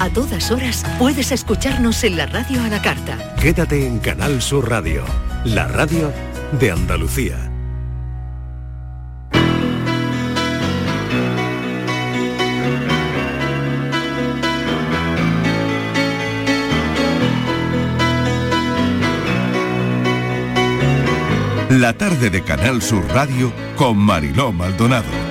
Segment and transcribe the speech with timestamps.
[0.00, 3.18] A todas horas puedes escucharnos en la radio a la carta.
[3.38, 5.04] Quédate en Canal Sur Radio,
[5.44, 6.10] la radio
[6.58, 7.36] de Andalucía.
[21.68, 25.30] La tarde de Canal Sur Radio con Mariló Maldonado.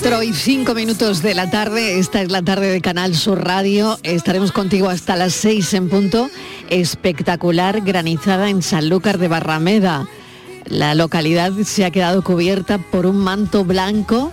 [0.00, 3.98] 4 y 5 minutos de la tarde, esta es la tarde de Canal Sur Radio,
[4.02, 6.30] estaremos contigo hasta las 6 en punto,
[6.70, 10.08] espectacular granizada en Sanlúcar de Barrameda.
[10.64, 14.32] La localidad se ha quedado cubierta por un manto blanco,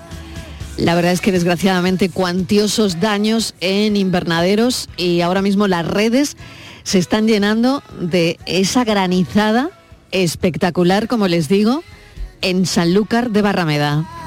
[0.78, 6.38] la verdad es que desgraciadamente cuantiosos daños en invernaderos y ahora mismo las redes
[6.84, 9.72] se están llenando de esa granizada
[10.12, 11.84] espectacular, como les digo,
[12.42, 14.19] en Sanlúcar de Barrameda.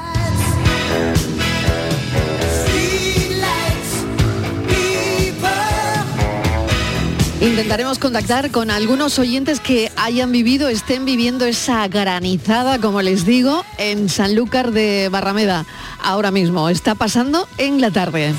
[7.42, 13.64] Intentaremos contactar con algunos oyentes que hayan vivido, estén viviendo esa granizada, como les digo,
[13.78, 15.66] en Sanlúcar de Barrameda.
[16.00, 18.32] Ahora mismo está pasando en la tarde.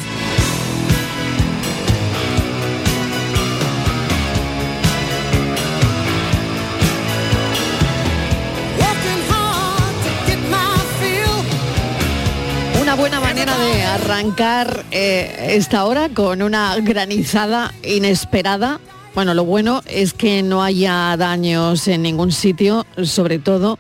[12.81, 18.79] Una buena manera de arrancar eh, esta hora con una granizada inesperada.
[19.15, 23.77] Bueno, lo bueno es que no haya daños en ningún sitio, sobre todo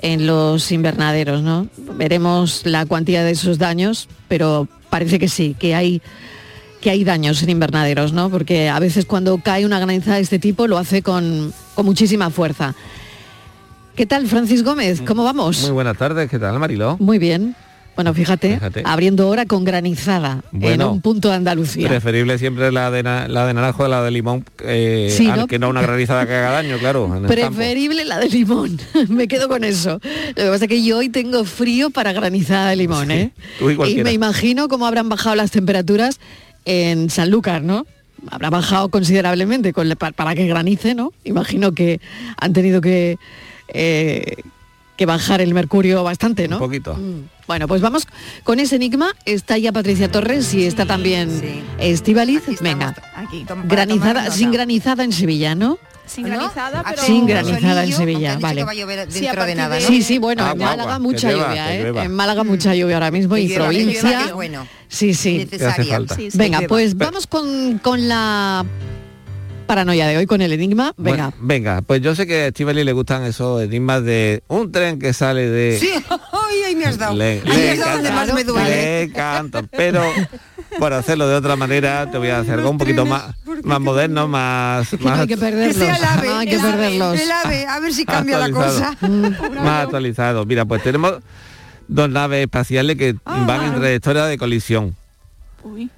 [0.00, 1.66] en los invernaderos, ¿no?
[1.96, 6.00] Veremos la cuantía de esos daños, pero parece que sí, que hay
[6.80, 8.30] que hay daños en invernaderos, ¿no?
[8.30, 12.30] Porque a veces cuando cae una granizada de este tipo lo hace con, con muchísima
[12.30, 12.74] fuerza.
[13.96, 15.02] ¿Qué tal, Francis Gómez?
[15.02, 15.62] ¿Cómo vamos?
[15.62, 16.96] Muy buenas tardes, ¿qué tal, Mariló?
[16.98, 17.54] Muy bien.
[17.96, 18.82] Bueno, fíjate, Fíjate.
[18.86, 21.86] abriendo hora con granizada en un punto de Andalucía.
[21.88, 25.40] Preferible siempre la de, na- la de naranjo de la de limón, eh, Sí, al
[25.40, 25.46] ¿no?
[25.46, 27.14] que no una granizada que haga daño, claro.
[27.14, 27.26] en.
[27.26, 28.78] Preferible la de limón.
[29.08, 30.00] Me quedo con eso.
[30.02, 33.32] Lo que pasa es que yo hoy tengo frío para granizada de limón, ¿eh?
[33.58, 36.20] tú y me imagino cómo habrán bajado las temperaturas
[36.64, 37.86] en Sanlúcar, ¿no?
[38.30, 41.12] Habrá bajado considerablemente con la- pa- para que granice, ¿no?
[41.24, 42.00] Imagino que
[42.38, 43.16] han tenido que,
[43.68, 44.36] eh,
[45.00, 46.56] que bajar el mercurio bastante, ¿no?
[46.56, 46.94] Un poquito.
[46.94, 47.22] Mm.
[47.46, 48.06] Bueno, pues vamos
[48.44, 49.14] con ese enigma.
[49.24, 52.42] Está ya Patricia Torres y está también Estivaliz.
[52.60, 54.58] Venga, Aquí, granizada, sin nota.
[54.58, 55.78] granizada en Sevilla, ¿no?
[56.04, 57.02] Sin granizada, pero...
[57.02, 58.60] Sin granizada en Sevilla, vale.
[58.60, 59.26] que va a llover Sí.
[59.86, 62.04] Sí, sí, bueno, Agua, en Málaga agua, mucha llueva, lluvia, ¿eh?
[62.04, 64.02] En Málaga mucha lluvia ahora mismo y llueva, provincia.
[64.02, 64.66] llueva, bueno.
[64.88, 65.38] Sí, sí.
[65.38, 65.94] Necesaria.
[65.94, 66.16] falta.
[66.16, 68.66] Sí, sí, Venga, pues vamos con, con la
[69.70, 70.92] paranoia de hoy, con el enigma.
[70.96, 71.28] Venga.
[71.30, 74.98] Bueno, venga, pues yo sé que a Estivali le gustan esos enigmas de un tren
[74.98, 75.78] que sale de...
[75.78, 75.90] Sí,
[76.32, 77.14] ay, ahí me has dado.
[77.14, 78.68] Le, le dado donde encanta, más me duele.
[78.68, 80.02] le encanta, pero
[80.80, 83.26] por hacerlo de otra manera te voy a hacer algo un poquito más,
[83.62, 85.76] más moderno, más, Es que no más, hay que Que perderlos.
[85.76, 87.20] sea el ave, no hay que el ave, perderlos.
[87.20, 88.96] el ave, a ver si cambia la Actualizado.
[88.98, 89.08] cosa.
[89.62, 90.44] más actualizado.
[90.46, 91.14] Mira, pues tenemos
[91.86, 93.44] dos naves espaciales que Ah.
[93.46, 94.96] van en trayectoria de colisión.
[95.62, 95.88] Uy.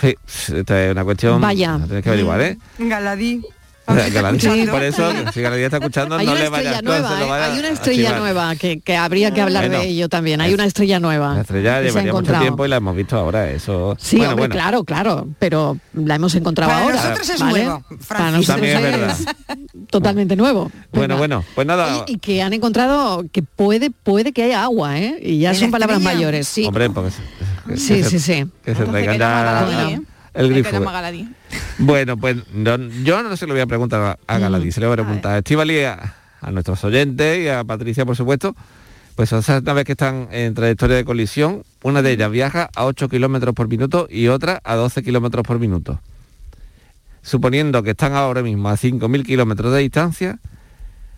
[0.00, 0.16] Sí,
[0.54, 1.40] esta es una cuestión...
[1.40, 1.78] Vaya.
[1.78, 2.58] la Tienes que averiguar, ¿eh?
[2.78, 3.42] Galadí.
[4.38, 4.66] Sí.
[4.70, 7.28] por eso, si Galadí está escuchando, Hay no una le vaya no nueva, lo ¿eh?
[7.28, 10.40] vaya hay una estrella nueva que, que habría que hablar Bueno, de ello también.
[10.40, 11.34] Hay una estrella nueva.
[11.34, 12.42] La estrella llevaría mucho encontrado.
[12.42, 13.96] tiempo y la hemos visto ahora, eso...
[13.98, 14.52] Sí, bueno, hombre, bueno.
[14.54, 16.96] claro, claro, pero la hemos encontrado Para ahora.
[16.96, 17.64] nosotros es ¿vale?
[17.64, 19.16] nuevo, Para nosotros También es verdad.
[19.90, 20.70] totalmente nuevo.
[20.92, 22.04] Bueno, bueno, pues nada...
[22.06, 25.18] Y, y que han encontrado que puede puede que haya agua, ¿eh?
[25.22, 26.16] Y ya ¿En son la palabras estrella?
[26.18, 26.64] mayores, sí.
[26.64, 27.10] Hombre, porque
[27.76, 28.46] Sí, sí, sí.
[28.64, 30.00] Que se que.
[30.40, 30.70] El grifo.
[30.92, 31.28] Galadí.
[31.78, 34.94] Bueno, pues no- yo no se lo voy a preguntar a Galadí, se le voy
[34.94, 38.54] a preguntar a Estivali a, a nuestros oyentes y a Patricia, por supuesto.
[39.14, 42.84] Pues son esas naves que están en trayectoria de colisión, una de ellas viaja a
[42.84, 46.00] 8 kilómetros por minuto y otra a 12 kilómetros por minuto.
[47.22, 50.38] Suponiendo que están ahora mismo a 5.000 kilómetros de distancia,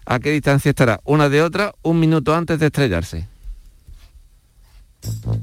[0.06, 3.28] ¿a qué distancia estará una de otra un minuto antes de estrellarse?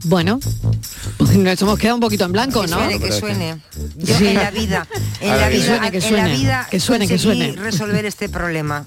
[0.05, 0.39] Bueno,
[1.37, 2.77] nos hemos quedado un poquito en blanco, Que ¿no?
[2.77, 3.57] suene, que suene.
[3.97, 4.27] Yo Sí.
[4.27, 4.87] en la vida,
[5.19, 7.61] en la que vida, suene, que en la suene, vida que suene, que conseguí suene.
[7.61, 8.85] resolver este problema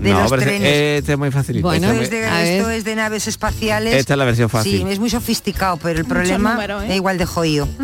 [0.00, 0.98] de no, los pero trenes.
[0.98, 1.66] este es muy facilito.
[1.66, 3.94] Bueno, esto, Este es de, esto es de naves espaciales.
[3.94, 4.82] Esta es la versión fácil.
[4.82, 6.90] Sí, es muy sofisticado, pero el problema ¿eh?
[6.90, 7.68] es igual de jodido.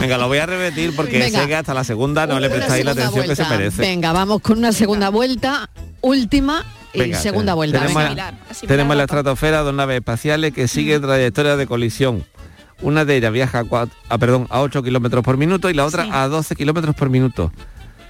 [0.00, 1.40] Venga, lo voy a repetir porque Venga.
[1.42, 3.80] sé que hasta la segunda no le prestáis la atención que se merece.
[3.82, 5.68] Venga, vamos con una segunda vuelta,
[6.00, 6.64] última
[6.94, 7.80] Venga, segunda vuelta.
[7.80, 8.02] Tenemos.
[8.02, 12.24] Asimilar, asimilar tenemos en la estratosfera dos naves espaciales que siguen trayectoria de colisión.
[12.82, 15.84] Una de ellas viaja a, cua- a, perdón, a 8 kilómetros por minuto y la
[15.86, 16.10] otra Sí.
[16.12, 17.52] a 12 kilómetros por minuto.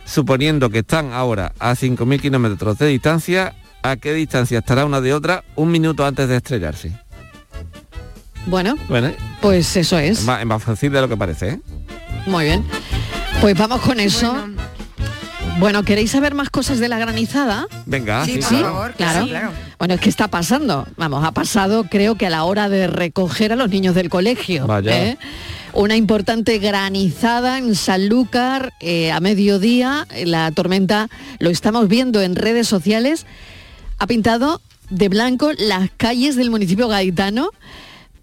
[0.04, 5.14] Suponiendo que están ahora a 5.000 kilómetros de distancia, ¿a qué distancia estará una de
[5.14, 6.92] otra un minuto antes de estrellarse?
[8.46, 9.10] Bueno, Bueno,
[9.40, 10.18] pues eso es.
[10.20, 11.60] es más, es más fácil de lo que parece, ¿eh?
[12.26, 12.64] Muy bien.
[13.40, 14.32] Pues vamos con eso.
[14.32, 14.62] Bueno,
[15.84, 17.66] ¿queréis saber más cosas de la granizada?
[17.86, 18.64] Venga, sí, sí, por claro.
[18.64, 19.12] favor, claro.
[19.12, 19.50] claro, claro.
[19.78, 20.86] Bueno, es que está pasando.
[20.96, 24.66] Vamos, ha pasado creo que a la hora de recoger a los niños del colegio.
[24.66, 25.04] Vaya.
[25.04, 25.18] ¿eh?
[25.72, 30.06] Una importante granizada en Sanlúcar eh, a mediodía.
[30.24, 31.08] La tormenta,
[31.38, 33.26] lo estamos viendo en redes sociales,
[33.98, 34.60] ha pintado
[34.90, 37.50] de blanco las calles del municipio gaitano,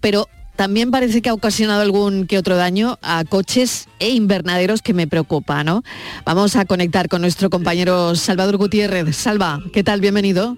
[0.00, 0.28] pero
[0.62, 5.08] también parece que ha ocasionado algún que otro daño a coches e invernaderos que me
[5.08, 5.82] preocupa, ¿no?
[6.24, 9.16] Vamos a conectar con nuestro compañero Salvador Gutiérrez.
[9.16, 10.00] Salva, ¿qué tal?
[10.00, 10.56] Bienvenido.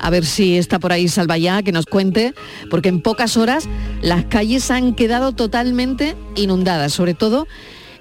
[0.00, 2.34] A ver si está por ahí Salva ya, que nos cuente,
[2.68, 3.68] porque en pocas horas
[4.02, 7.46] las calles han quedado totalmente inundadas, sobre todo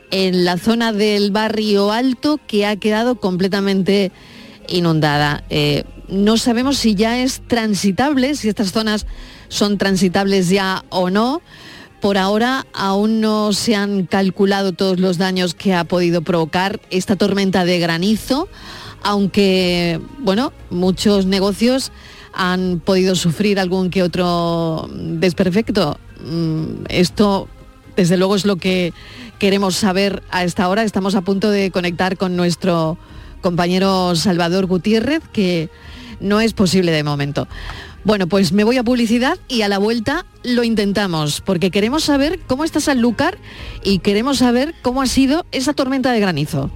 [0.10, 4.12] en la zona del barrio alto que ha quedado completamente
[4.70, 5.44] inundada.
[5.52, 9.06] Eh, no sabemos si ya es transitable, si estas zonas
[9.50, 11.42] son transitables ya o no.
[12.02, 17.16] Por ahora aún no se han calculado todos los daños que ha podido provocar esta
[17.16, 18.48] tormenta de granizo,
[19.04, 21.92] aunque, bueno, muchos negocios
[22.34, 26.00] han podido sufrir algún que otro desperfecto.
[26.24, 27.48] Mm, Esto,
[27.96, 28.94] desde luego, es lo que
[29.40, 30.84] queremos saber a esta hora.
[30.84, 32.98] Estamos a punto de conectar con nuestro
[33.42, 35.70] compañero Salvador Gutiérrez, que
[36.20, 37.48] no es posible de momento.
[38.08, 42.40] Bueno, pues me voy a publicidad y a la vuelta lo intentamos, porque queremos saber
[42.48, 43.38] cómo está Sanlúcar
[43.84, 46.72] y queremos saber cómo ha sido esa tormenta de granizo.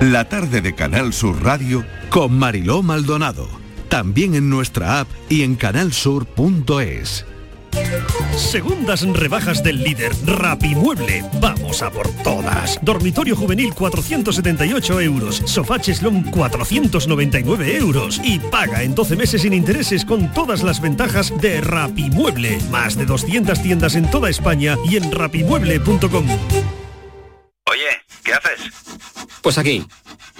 [0.00, 3.46] La tarde de Canal Sur Radio con Mariló Maldonado.
[3.90, 7.26] También en nuestra app y en canalsur.es.
[8.36, 11.24] Segundas rebajas del líder Rapimueble.
[11.40, 12.78] Vamos a por todas.
[12.82, 15.42] Dormitorio juvenil 478 euros.
[15.44, 18.20] Sofá cheslón 499 euros.
[18.24, 22.58] Y paga en 12 meses sin intereses con todas las ventajas de Rapimueble.
[22.70, 26.26] Más de 200 tiendas en toda España y en rapimueble.com.
[27.66, 28.72] Oye, ¿qué haces?
[29.42, 29.86] Pues aquí,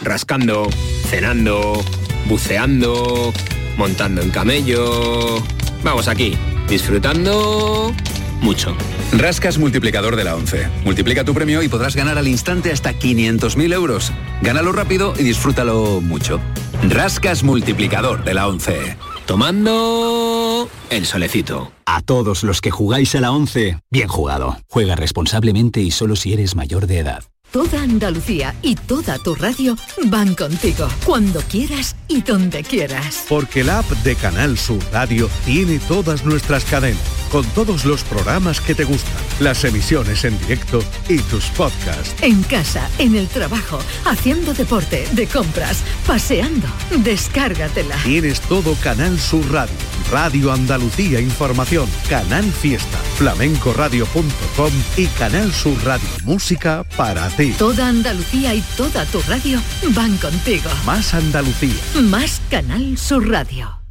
[0.03, 0.69] rascando,
[1.09, 1.83] cenando,
[2.27, 3.33] buceando,
[3.77, 5.43] montando en camello.
[5.85, 6.37] Vamos aquí,
[6.69, 7.93] disfrutando
[8.41, 8.77] mucho.
[9.13, 10.69] Rascas multiplicador de la 11.
[10.85, 14.13] Multiplica tu premio y podrás ganar al instante hasta 500.000 euros.
[14.43, 16.41] Gánalo rápido y disfrútalo mucho.
[16.89, 18.97] Rascas multiplicador de la 11.
[19.27, 21.73] Tomando el solecito.
[21.85, 24.59] A todos los que jugáis a la 11, bien jugado.
[24.69, 27.25] Juega responsablemente y solo si eres mayor de edad.
[27.53, 29.77] Toda Andalucía y toda tu radio
[30.07, 33.27] van contigo, cuando quieras y donde quieras.
[33.29, 38.59] Porque la app de Canal Sur Radio tiene todas nuestras cadenas, con todos los programas
[38.63, 42.15] que te gustan, las emisiones en directo y tus podcasts.
[42.23, 46.69] En casa, en el trabajo, haciendo deporte, de compras, paseando.
[47.05, 47.97] Descárgatela.
[48.03, 49.75] Tienes todo Canal Sur Radio,
[50.13, 57.55] Radio Andalucía Información, Canal Fiesta, flamencoradio.com y Canal Sur Radio Música para ti.
[57.59, 59.59] Toda Andalucía y toda tu radio
[59.95, 60.69] van contigo.
[60.85, 61.81] Más Andalucía.
[62.03, 63.82] Más Canal Sur Radio.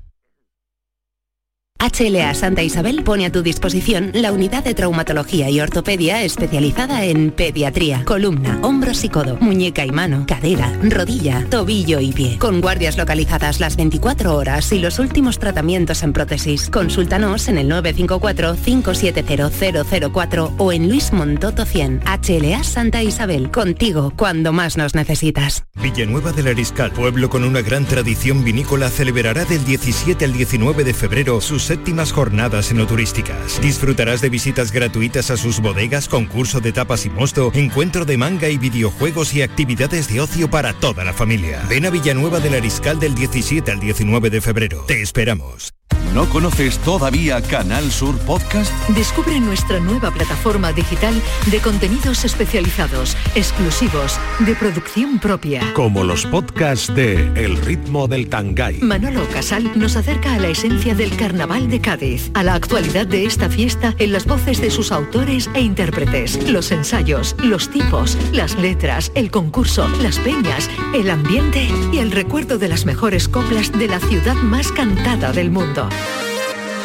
[1.82, 7.32] HLA Santa Isabel pone a tu disposición la unidad de traumatología y ortopedia especializada en
[7.32, 12.38] pediatría, columna, hombros y codo, muñeca y mano, cadera, rodilla, tobillo y pie.
[12.38, 16.70] Con guardias localizadas las 24 horas y los últimos tratamientos en prótesis.
[16.70, 22.02] Consultanos en el 954-570004 o en Luis Montoto 100.
[22.06, 25.64] HLA Santa Isabel, contigo cuando más nos necesitas.
[25.82, 30.94] Villanueva del Ariscal, pueblo con una gran tradición vinícola, celebrará del 17 al 19 de
[30.94, 33.62] febrero sus séptimas jornadas enoturísticas.
[33.62, 38.50] Disfrutarás de visitas gratuitas a sus bodegas, concurso de tapas y mosto, encuentro de manga
[38.50, 41.64] y videojuegos y actividades de ocio para toda la familia.
[41.70, 44.84] Ven a Villanueva del Ariscal del 17 al 19 de febrero.
[44.86, 45.74] Te esperamos.
[46.14, 48.74] ¿No conoces todavía Canal Sur Podcast?
[48.90, 51.14] Descubre nuestra nueva plataforma digital
[51.50, 55.62] de contenidos especializados, exclusivos, de producción propia.
[55.74, 58.82] Como los podcasts de El ritmo del Tangay.
[58.82, 63.26] Manolo Casal nos acerca a la esencia del Carnaval de Cádiz, a la actualidad de
[63.26, 68.58] esta fiesta en las voces de sus autores e intérpretes, los ensayos, los tipos, las
[68.58, 73.88] letras, el concurso, las peñas, el ambiente y el recuerdo de las mejores coplas de
[73.88, 75.88] la ciudad más cantada del mundo.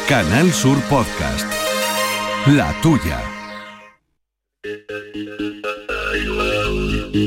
[0.07, 1.45] Canal Sur Podcast.
[2.47, 3.21] La tuya.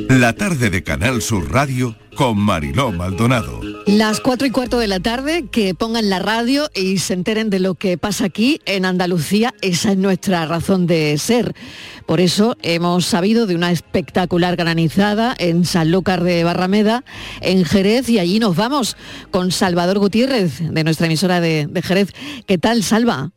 [0.09, 3.70] La tarde de Canal Sur Radio con Mariló Maldonado.
[3.91, 7.59] Las cuatro y cuarto de la tarde, que pongan la radio y se enteren de
[7.59, 11.57] lo que pasa aquí en Andalucía, esa es nuestra razón de ser.
[12.07, 17.05] Por eso hemos sabido de una espectacular granizada en Sanlúcar de Barrameda,
[17.41, 18.97] en Jerez, y allí nos vamos
[19.33, 22.11] con Salvador Gutiérrez, de nuestra emisora de, de Jerez.
[22.47, 23.33] ¿Qué tal, Salva?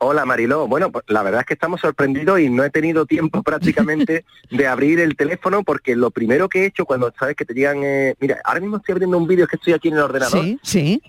[0.00, 3.42] Hola Mariló, bueno, pues la verdad es que estamos sorprendidos y no he tenido tiempo
[3.44, 7.54] prácticamente de abrir el teléfono porque lo primero que he hecho cuando sabes que te
[7.54, 10.00] llegan, eh, mira, ahora mismo estoy abriendo un vídeo es que estoy aquí en el
[10.00, 10.42] ordenador.
[10.42, 11.02] Sí, sí.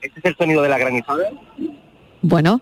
[0.00, 1.30] Este es el sonido de la granizada
[2.22, 2.60] Bueno,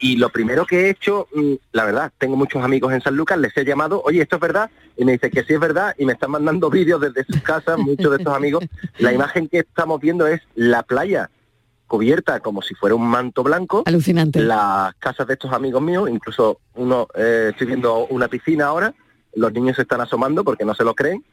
[0.00, 3.38] y lo primero que he hecho, mm, la verdad, tengo muchos amigos en San Lucas,
[3.38, 4.70] les he llamado, oye, ¿esto es verdad?
[4.96, 7.78] Y me dice que sí es verdad y me están mandando vídeos desde sus casas,
[7.78, 8.64] muchos de estos amigos.
[8.98, 11.30] La imagen que estamos viendo es la playa
[11.88, 13.82] cubierta como si fuera un manto blanco.
[13.86, 14.40] Alucinante.
[14.40, 18.94] Las casas de estos amigos míos, incluso uno, eh, estoy viendo una piscina ahora,
[19.34, 21.24] los niños se están asomando porque no se lo creen.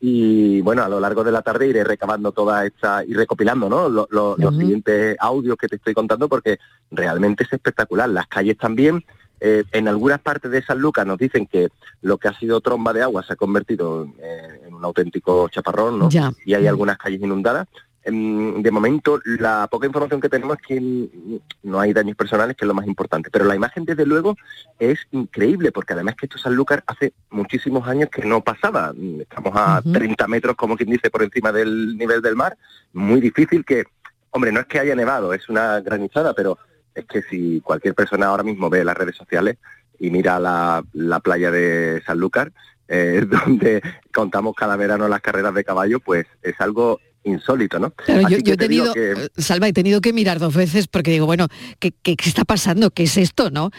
[0.00, 3.88] Y bueno, a lo largo de la tarde iré recabando toda esta y recopilando ¿no?
[3.88, 6.58] Lo- lo- los siguientes audios que te estoy contando porque
[6.90, 8.08] realmente es espectacular.
[8.10, 9.04] Las calles también,
[9.40, 11.68] eh, en algunas partes de San Lucas nos dicen que
[12.02, 15.98] lo que ha sido tromba de agua se ha convertido eh, en un auténtico chaparrón,
[15.98, 16.08] ¿no?
[16.10, 16.32] Ya.
[16.44, 17.66] Y hay algunas calles inundadas.
[18.04, 21.10] Em, De momento, la poca información que tenemos es que
[21.62, 23.30] no hay daños personales, que es lo más importante.
[23.30, 24.36] Pero la imagen, desde luego,
[24.78, 28.92] es increíble, porque además que esto Sanlúcar hace muchísimos años que no pasaba.
[29.20, 29.92] Estamos a Ujú.
[29.92, 32.56] 30 metros, como quien dice, por encima del nivel del mar.
[32.92, 33.84] Muy difícil que,
[34.30, 36.58] hombre, no es que haya nevado, es una granizada, pero
[36.94, 39.56] es que si cualquier persona ahora mismo ve las redes sociales
[39.98, 42.52] y mira la, la playa de Sanlúcar,
[42.86, 43.82] eh, donde
[44.12, 47.90] contamos cada verano las carreras de caballo, pues es algo insólito, ¿no?
[47.90, 51.10] Claro, yo, he te tenido, que- eh, Salva, he tenido que mirar dos veces porque
[51.10, 52.90] digo, bueno, ¿qué, qué, qué está pasando?
[52.90, 53.50] ¿Qué es esto?
[53.50, 53.70] ¿no?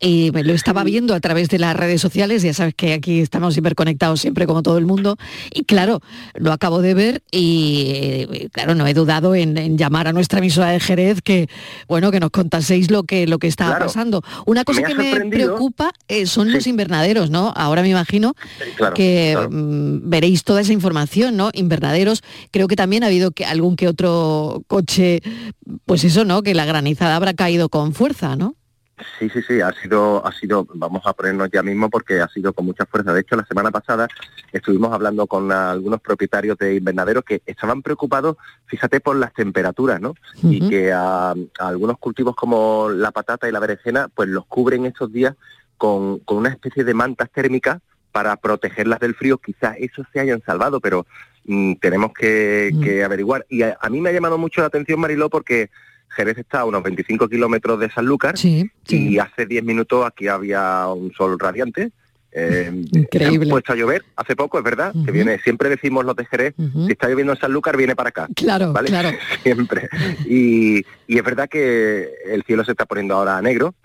[0.00, 3.20] Y me lo estaba viendo a través de las redes sociales, ya sabes que aquí
[3.20, 5.16] estamos hiperconectados siempre como todo el mundo,
[5.52, 6.00] y claro,
[6.34, 10.38] lo acabo de ver y eh, claro, no he dudado en, en llamar a nuestra
[10.40, 11.48] emisora de Jerez que,
[11.88, 13.86] bueno, que nos contaseis lo que, lo que Claro.
[13.86, 14.22] pasando.
[14.46, 17.52] Una cosa Me que me preocupa eh, son los invernaderos, ¿no?
[17.56, 18.34] Ahora me imagino
[18.76, 19.50] claro, que claro.
[19.50, 21.50] mm, veréis toda esa información, ¿no?
[21.54, 22.22] Invernaderos.
[22.50, 25.20] Creo que también ha habido que algún que otro coche,
[25.86, 26.42] pues eso, ¿no?
[26.42, 28.54] Que la granizada habrá caído con fuerza, ¿no?
[29.18, 32.52] Sí, sí, sí, ha sido, ha sido, vamos a ponernos ya mismo porque ha sido
[32.52, 33.12] con mucha fuerza.
[33.12, 34.06] De hecho, la semana pasada
[34.52, 38.36] estuvimos hablando con algunos propietarios de invernaderos que estaban preocupados,
[38.66, 40.14] fíjate, por las temperaturas, ¿no?
[40.44, 44.86] Y que a, a algunos cultivos como la patata y la berenjena, pues los cubren
[44.86, 45.34] estos días
[45.76, 47.80] con, con una especie de mantas térmicas
[48.12, 49.38] para protegerlas del frío.
[49.38, 51.04] Quizás esos se hayan salvado, pero
[51.44, 53.46] mm, tenemos que, que averiguar.
[53.48, 55.70] Y a, a mí me ha llamado mucho la atención, Mariló, porque
[56.14, 61.12] Jerez está a unos 25 kilómetros de Sanlúcar y hace 10 minutos aquí había un
[61.12, 61.90] sol radiante.
[62.36, 63.38] Eh, Increíble.
[63.38, 66.24] se han puesto a llover hace poco, es verdad, que viene, siempre decimos los de
[66.24, 68.28] Jerez, si está lloviendo en Sanlúcar viene para acá.
[68.34, 68.88] Claro, ¿vale?
[68.88, 69.10] claro.
[69.44, 69.88] siempre.
[70.26, 73.76] Y, y es verdad que el cielo se está poniendo ahora negro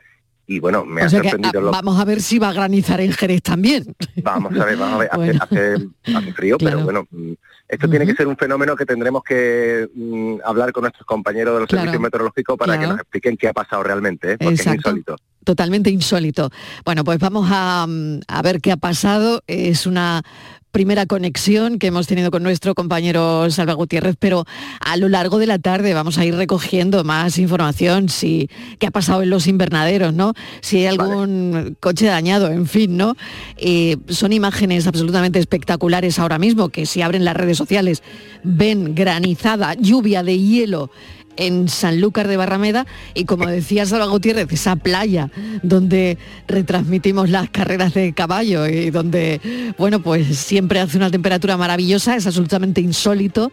[0.52, 2.50] y bueno, me o ha sea que sorprendido ah, lo- vamos a ver si va
[2.50, 3.96] a granizar en Jerez también.
[4.24, 5.40] Vamos a ver, vamos a ver, hace, Bueno.
[5.44, 6.78] hace, hace frío, Claro.
[6.78, 7.34] pero bueno, mm,
[7.68, 11.60] esto tiene que ser un fenómeno que tendremos que mm, hablar con nuestros compañeros de
[11.60, 11.82] los Claro.
[11.84, 14.38] servicios meteorológicos para que nos expliquen qué ha pasado realmente, ¿eh?
[14.40, 14.90] porque es Exacto.
[14.90, 15.16] insólito.
[15.44, 16.50] Totalmente insólito.
[16.84, 19.42] Bueno, pues vamos a, mm, a ver qué ha pasado.
[19.46, 20.24] Es una
[20.72, 24.46] primera conexión que hemos tenido con nuestro compañero Salva Gutiérrez, pero
[24.80, 28.92] a lo largo de la tarde vamos a ir recogiendo más información, si qué ha
[28.92, 30.34] pasado en los invernaderos, ¿no?
[30.62, 33.16] Si hay algún coche dañado, en fin, ¿no?
[33.58, 38.04] Eh, son imágenes absolutamente espectaculares ahora mismo, que si abren las redes sociales
[38.44, 40.92] ven granizada, lluvia de hielo
[41.40, 45.32] en Sanlúcar de Barrameda y como decía Salva Gutiérrez, esa playa
[45.64, 46.18] donde
[46.48, 52.28] retransmitimos las carreras de caballo y donde, bueno, pues siempre hace una temperatura maravillosa, es
[52.28, 53.52] absolutamente insólito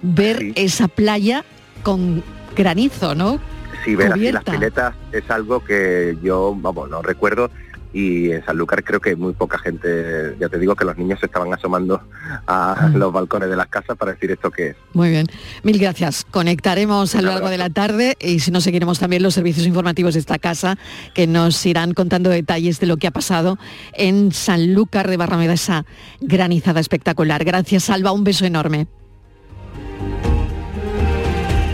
[0.00, 1.44] ver esa playa
[1.82, 2.22] con
[2.56, 3.40] granizo, ¿no?
[3.84, 7.50] Sí, ver así las piletas es algo que yo, vamos, no recuerdo.
[7.94, 11.26] Y en Sanlúcar creo que muy poca gente, ya te digo que los niños se
[11.26, 12.02] estaban asomando
[12.46, 14.76] a los balcones de las casas para decir esto que es.
[14.92, 15.28] Muy bien,
[15.62, 16.26] mil gracias.
[16.28, 20.14] Conectaremos a lo largo de la tarde y si no seguiremos también los servicios informativos
[20.14, 20.76] de esta casa
[21.14, 23.58] que nos irán contando detalles de lo que ha pasado
[23.92, 25.86] en Sanlúcar de Barrameda, esa
[26.20, 27.44] granizada espectacular.
[27.44, 28.88] Gracias, Alba, un beso enorme.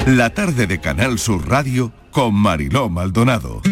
[0.06, 3.62] La tarde de Canal Sur Radio con Mariló Maldonado.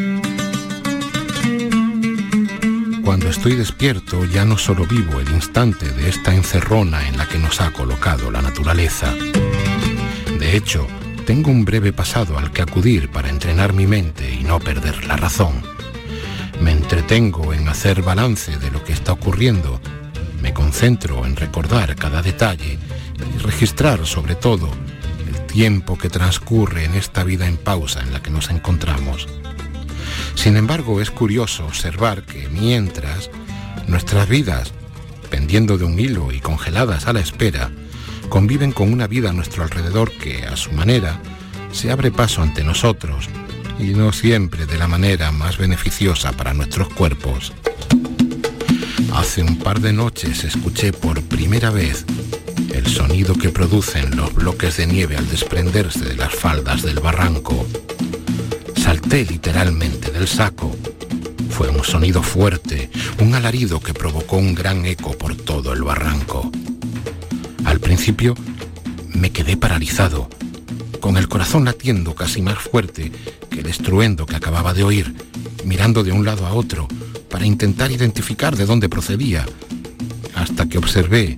[3.09, 7.39] Cuando estoy despierto ya no solo vivo el instante de esta encerrona en la que
[7.39, 9.15] nos ha colocado la naturaleza.
[10.39, 10.87] De hecho,
[11.25, 15.17] tengo un breve pasado al que acudir para entrenar mi mente y no perder la
[15.17, 15.63] razón.
[16.61, 19.81] Me entretengo en hacer balance de lo que está ocurriendo.
[20.43, 22.79] Me concentro en recordar cada detalle
[23.17, 24.69] y registrar sobre todo
[25.27, 29.27] el tiempo que transcurre en esta vida en pausa en la que nos encontramos.
[30.39, 33.29] Sin embargo, es curioso observar que mientras
[33.89, 34.73] nuestras vidas,
[35.31, 37.73] pendiendo de un hilo y congeladas a la espera,
[38.29, 41.21] conviven con una vida a nuestro alrededor que, a su manera,
[41.73, 43.29] se abre paso ante nosotros
[43.81, 47.53] y no siempre de la manera más beneficiosa para nuestros cuerpos.
[49.15, 52.07] Hace un par de noches escuché por primera vez
[52.73, 57.67] el sonido que producen los bloques de nieve al desprenderse de las faldas del barranco.
[58.89, 60.75] Salté literalmente del saco.
[61.51, 62.89] Fue un sonido fuerte,
[63.21, 66.51] un alarido que provocó un gran eco por todo el barranco.
[67.67, 68.35] Al principio
[69.13, 70.31] me quedé paralizado,
[71.01, 73.13] con el corazón latiendo casi más fuerte
[73.51, 75.15] que el estruendo que acababa de oír,
[75.67, 76.89] mirando de un lado a otro
[77.29, 79.45] para intentar identificar de dónde procedía,
[80.35, 81.37] hasta que observé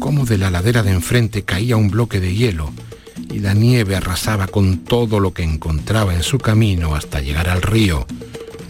[0.00, 2.72] cómo de la ladera de enfrente caía un bloque de hielo
[3.40, 8.06] la nieve arrasaba con todo lo que encontraba en su camino hasta llegar al río,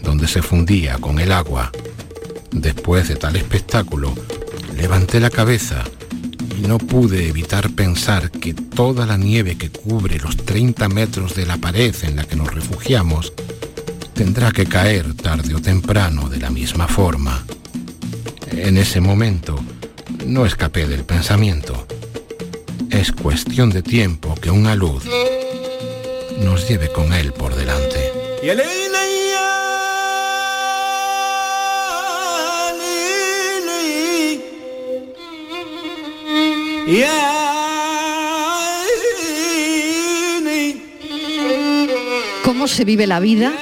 [0.01, 1.71] donde se fundía con el agua.
[2.51, 4.13] Después de tal espectáculo,
[4.75, 5.83] levanté la cabeza
[6.57, 11.45] y no pude evitar pensar que toda la nieve que cubre los 30 metros de
[11.45, 13.33] la pared en la que nos refugiamos
[14.13, 17.43] tendrá que caer tarde o temprano de la misma forma.
[18.51, 19.59] En ese momento,
[20.25, 21.87] no escapé del pensamiento.
[22.91, 25.05] Es cuestión de tiempo que una luz
[26.39, 28.11] nos lleve con él por delante.
[42.43, 43.53] ¿Cómo se vive la vida?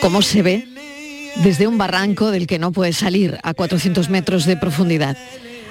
[0.00, 0.68] ¿Cómo se ve
[1.42, 5.16] desde un barranco del que no puedes salir a 400 metros de profundidad?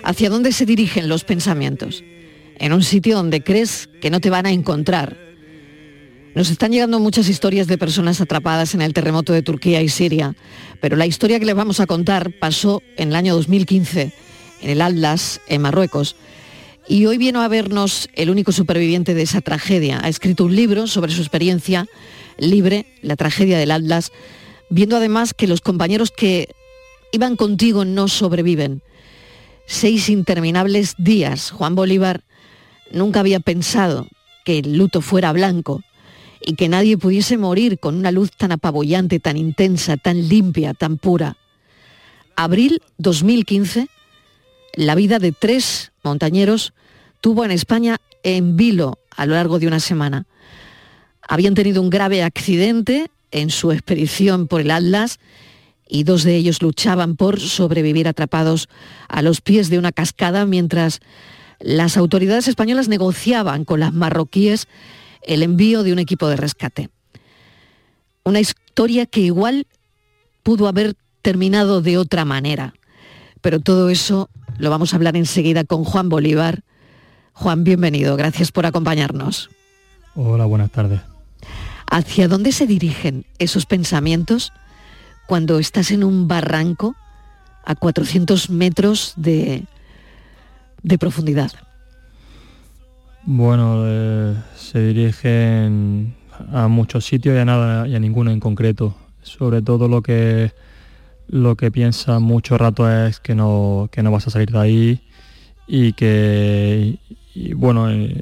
[0.03, 2.03] ¿Hacia dónde se dirigen los pensamientos?
[2.57, 5.17] En un sitio donde crees que no te van a encontrar.
[6.35, 10.35] Nos están llegando muchas historias de personas atrapadas en el terremoto de Turquía y Siria,
[10.79, 14.13] pero la historia que les vamos a contar pasó en el año 2015
[14.61, 16.15] en el Atlas, en Marruecos.
[16.87, 19.99] Y hoy vino a vernos el único superviviente de esa tragedia.
[20.03, 21.87] Ha escrito un libro sobre su experiencia
[22.37, 24.11] libre, la tragedia del Atlas,
[24.69, 26.49] viendo además que los compañeros que
[27.11, 28.81] iban contigo no sobreviven.
[29.71, 31.51] Seis interminables días.
[31.51, 32.23] Juan Bolívar
[32.91, 34.07] nunca había pensado
[34.43, 35.83] que el luto fuera blanco
[36.41, 40.97] y que nadie pudiese morir con una luz tan apabullante, tan intensa, tan limpia, tan
[40.97, 41.37] pura.
[42.35, 43.87] Abril 2015
[44.73, 46.73] la vida de tres montañeros
[47.21, 50.25] tuvo en España en vilo a lo largo de una semana.
[51.21, 55.19] Habían tenido un grave accidente en su expedición por el Atlas
[55.89, 58.69] y dos de ellos luchaban por sobrevivir atrapados
[59.09, 61.01] a los pies de una cascada mientras
[61.59, 64.67] las autoridades españolas negociaban con las marroquíes
[65.23, 66.89] el envío de un equipo de rescate.
[68.23, 69.67] Una historia que igual
[70.43, 72.73] pudo haber terminado de otra manera,
[73.41, 76.63] pero todo eso lo vamos a hablar enseguida con Juan Bolívar.
[77.33, 79.49] Juan, bienvenido, gracias por acompañarnos.
[80.15, 81.01] Hola, buenas tardes.
[81.89, 84.53] ¿Hacia dónde se dirigen esos pensamientos
[85.29, 86.95] cuando estás en un barranco
[87.63, 89.65] a 400 metros de,
[90.81, 91.51] de profundidad?
[93.25, 96.15] Bueno, eh, se dirigen
[96.51, 98.95] a muchos sitios y a nada y a ninguno en concreto.
[99.21, 100.51] Sobre todo lo que
[101.27, 105.01] lo que piensa mucho rato es que no, que no vas a salir de ahí
[105.67, 106.97] y que
[107.35, 108.19] y, bueno eh,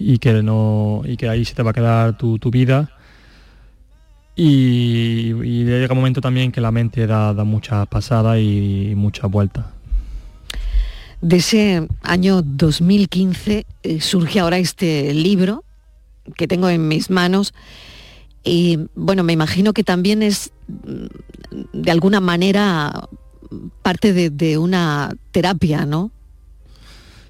[0.00, 2.90] y que no y que ahí se te va a quedar tu, vida
[4.34, 9.30] y, y, llega un momento también que la mente da, da muchas pasadas y, muchas
[9.30, 9.66] vueltas.
[11.20, 15.64] De ese año 2015 eh, surge ahora este libro
[16.36, 17.52] que tengo en mis manos
[18.44, 23.08] Y bueno, me imagino que también es mm, de alguna manera
[23.82, 26.10] parte de, de una terapia, ¿no?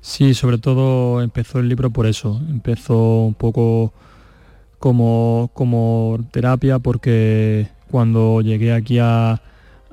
[0.00, 2.40] Sí, sobre todo empezó el libro por eso.
[2.48, 3.92] Empezó un poco
[4.82, 9.40] como, como terapia porque cuando llegué aquí a,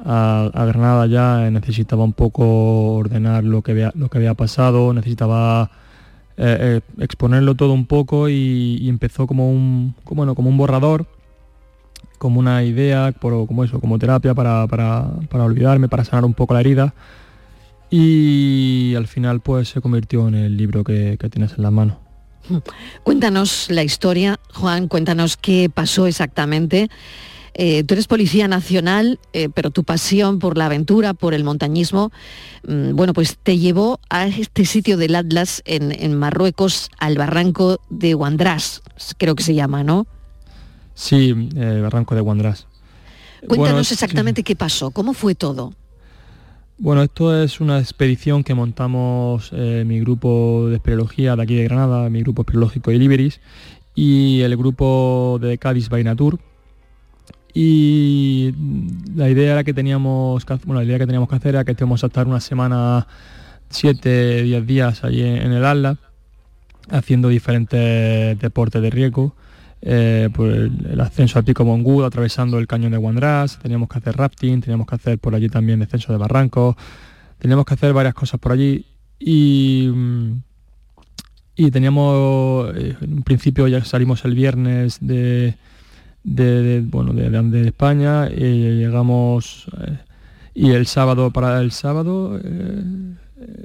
[0.03, 5.69] a- Granada ya necesitaba un poco ordenar lo que había, lo que había pasado, necesitaba
[6.37, 11.05] eh, eh, exponerlo todo un poco y, empezó como un, como, bueno, como un borrador,
[12.17, 16.33] como una idea, por- como eso, como terapia para, para- para olvidarme, para sanar un
[16.33, 16.95] poco la herida.
[17.91, 22.08] Y al final pues se convirtió en el libro que, que tienes en la mano.
[23.03, 26.89] Cuéntanos la historia, Juan, cuéntanos qué pasó exactamente.
[27.53, 32.11] Eh, tú eres policía nacional, eh, pero tu pasión por la aventura, por el montañismo,
[32.65, 37.81] mm, bueno, pues te llevó a este sitio del Atlas en, en Marruecos, al barranco
[37.89, 38.81] de Guandrás,
[39.17, 40.07] creo que se llama, ¿no?
[40.93, 42.67] Sí, eh, Barranco de Guandrás.
[43.39, 45.73] Cuéntanos Bueno, exactamente qué pasó, cómo fue todo.
[46.81, 51.65] Bueno, esto es una expedición que montamos eh, mi grupo de espeleología de aquí de
[51.65, 53.41] Granada, mi grupo espeleológico Iliberis
[53.95, 56.39] y el grupo de Cádiz Bainatur.
[57.53, 58.53] Y
[59.13, 62.01] la idea que teníamos, que, bueno, la idea que teníamos que hacer era que íbamos
[62.05, 63.07] a estar una semana,
[63.69, 65.97] siete, diez días allí en, en el Atlas,
[66.89, 69.35] haciendo diferentes deportes de riesgo.
[69.81, 74.17] Eh, por el, ascenso al pico Mongud, atravesando el cañón de Guandrás, teníamos que hacer
[74.17, 76.75] rafting, teníamos que hacer por allí también descenso de barrancos,
[77.37, 78.85] teníamos que hacer varias cosas por allí.
[79.19, 80.31] Y, mm,
[81.55, 85.55] y teníamos, eh, en principio ya salimos el viernes de,
[86.23, 89.97] de, bueno, de, de- España y llegamos eh,
[90.53, 92.39] y el sábado para el sábado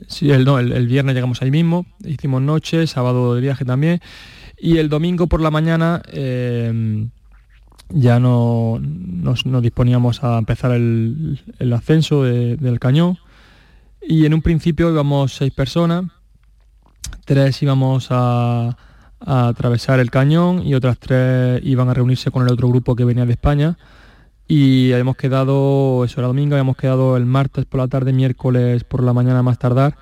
[0.07, 1.87] sí el no el, el viernes llegamos ahí mismo.
[2.05, 4.01] Hicimos noche sábado de viaje también
[4.65, 7.07] y el domingo por la mañana eh,
[7.91, 11.39] ya no nos, nos disponíamos a empezar el,
[11.75, 13.19] ascenso de- del cañón.
[14.01, 16.05] Y en un principio íbamos seis personas
[17.27, 18.77] tres íbamos a,
[19.21, 23.05] a atravesar el cañón y otras tres iban a reunirse con el otro grupo que
[23.05, 23.77] venía de España.
[24.49, 29.03] Y habíamos quedado, eso era domingo, habíamos quedado el martes por la tarde, miércoles por
[29.03, 29.97] la mañana más tardar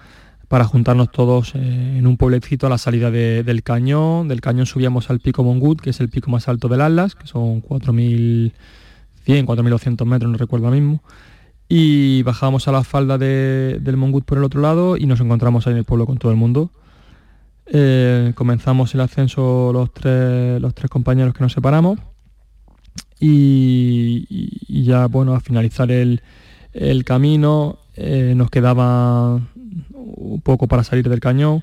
[0.52, 4.28] para juntarnos todos eh, en un pueblecito a la salida de- del cañón.
[4.28, 7.26] Del cañón subíamos al pico Mongut, que es el pico más alto del Atlas, que
[7.26, 8.52] son 4.100,
[9.46, 11.02] 4.200 metros, no recuerdo ahora mismo.
[11.70, 15.66] Y bajábamos a la falda de- del Mongut por el otro lado y nos encontramos
[15.66, 16.70] ahí en el pueblo con todo el mundo.
[17.64, 21.98] Eh, comenzamos el ascenso los tres, los tres compañeros que nos separamos
[23.18, 26.20] y ya bueno a finalizar el,
[26.74, 29.40] el camino eh, nos quedaba
[30.16, 31.62] un poco para salir del cañón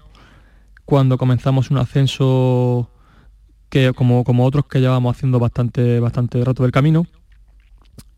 [0.86, 2.90] cuando comenzamos un ascenso
[3.70, 7.06] que como, como otros que llevamos haciendo bastante, bastante rato del camino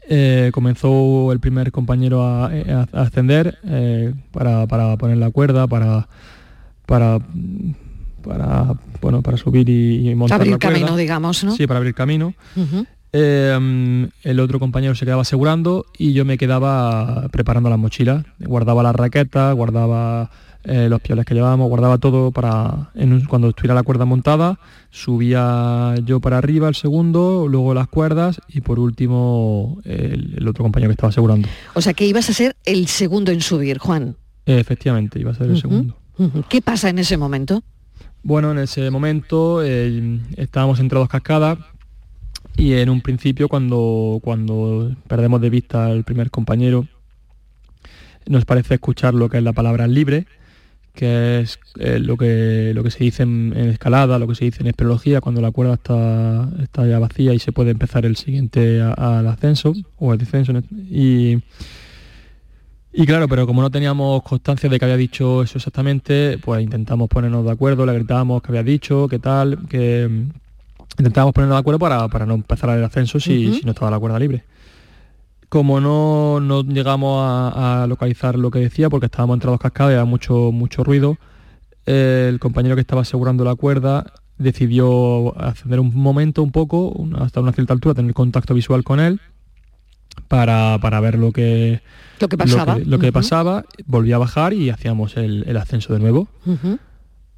[0.10, 5.68] eh, comenzó el primer compañero a, a- a ascender eh, para, para poner la cuerda
[5.68, 6.08] para
[6.86, 7.20] para
[8.24, 10.80] para bueno para subir y, y montar Abrir la cuerda.
[10.80, 11.56] camino, digamos, ¿no?
[11.56, 12.34] sí para abrir camino.
[13.14, 18.26] Eh, mm, el otro compañero se quedaba asegurando y yo me quedaba preparando las mochilas.
[18.40, 20.30] Guardaba las raquetas, guardaba
[20.64, 24.60] eh, los pioles que llevábamos, guardaba todo para en un- cuando estuviera la cuerda montada,
[24.92, 30.64] subía yo para arriba el segundo, luego las cuerdas y por último el, el otro
[30.64, 31.48] compañero que estaba asegurando.
[31.74, 34.16] O sea que ibas a ser el segundo en subir, Juan.
[34.46, 35.98] Eh, efectivamente, iba a ser el segundo.
[36.50, 37.64] ¿Qué pasa en ese momento?
[38.24, 41.58] Bueno, en ese momento eh, estábamos entre dos cascadas
[42.58, 46.88] y en un principio cuando, cuando perdemos de vista al primer compañero
[48.28, 50.28] nos parece escuchar lo que es la palabra libre,
[50.94, 54.62] que es eh, lo, que, lo que se dice en, escalada, lo que se dice
[54.62, 58.82] en espeleología, cuando la cuerda está, está ya vacía y se puede empezar el siguiente
[58.82, 60.54] al ascenso o al descenso.
[60.90, 61.40] Y,
[62.94, 67.08] y claro, pero como no teníamos constancia de que había dicho eso exactamente, pues intentamos
[67.10, 70.28] ponernos de acuerdo, le gritábamos que había dicho, qué tal, que
[70.98, 74.00] intentábamos ponernos de acuerdo para, para no empezar el ascenso si, si no estaba la
[74.00, 74.44] cuerda libre.
[75.50, 79.92] Como no, no llegamos a, a localizar lo que decía, porque estábamos entre dos cascadas
[79.92, 81.18] y había mucho, mucho ruido,
[81.86, 87.20] eh, el compañero que estaba asegurando la cuerda decidió ascender un momento un poco, una-
[87.26, 89.20] hasta una cierta altura, tener contacto visual con él
[90.28, 91.82] para, para ver lo que,
[92.20, 92.74] Lo que pasaba.
[92.76, 93.14] lo que, lo que Ujú.
[93.14, 96.28] pasaba, volví a bajar y hacíamos el, el ascenso de nuevo.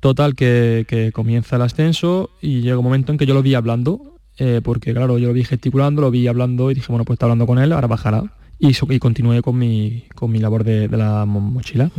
[0.04, 3.54] Total, que, que comienza el ascenso y llega un momento en que yo lo vi
[3.56, 7.16] hablando, eh, porque claro, yo lo vi gesticulando, lo vi hablando y dije, bueno, pues
[7.16, 8.22] está hablando con él, ahora bajará.
[8.60, 11.90] Y, so- y continué con mi, con mi labor de, de la mo- mochila.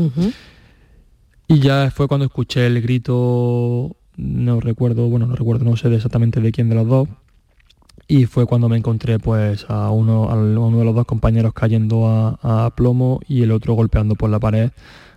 [1.48, 6.42] Y ya fue cuando escuché el grito, no recuerdo, bueno, no recuerdo, no sé exactamente
[6.42, 7.08] de quién de los dos,
[8.06, 12.06] y fue cuando me encontré pues a uno, a uno de los dos compañeros cayendo
[12.06, 14.72] a, a plomo y el otro golpeando por la pared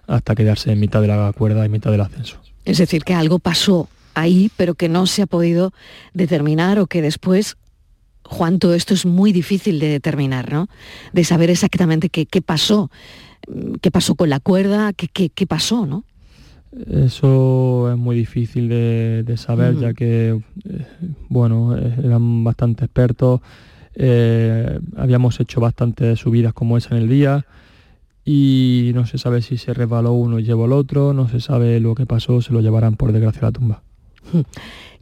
[0.07, 2.37] hasta quedarse en mitad de la cuerda y mitad del ascenso.
[2.67, 5.71] Es decir, que algo pasó ahí, pero que no se ha podido
[6.13, 7.55] determinar o que después,
[8.25, 10.67] Juan, todo esto es muy difícil de determinar, ¿no?
[11.13, 12.91] De saber exactamente qué, qué pasó,
[13.47, 16.03] mm, qué pasó con la cuerda, qué, qué, qué pasó, ¿no?
[16.91, 20.85] Eso es muy difícil de, de saber, ya que, eh,
[21.29, 23.39] bueno, eh, eran bastante expertos,
[23.95, 27.45] eh, habíamos hecho bastantes subidas como esa en el día
[28.29, 31.79] y no se sabe si se resbaló uno y llevó el otro, no se sabe
[31.79, 33.83] lo que pasó, se lo llevarán por desgracia a la tumba.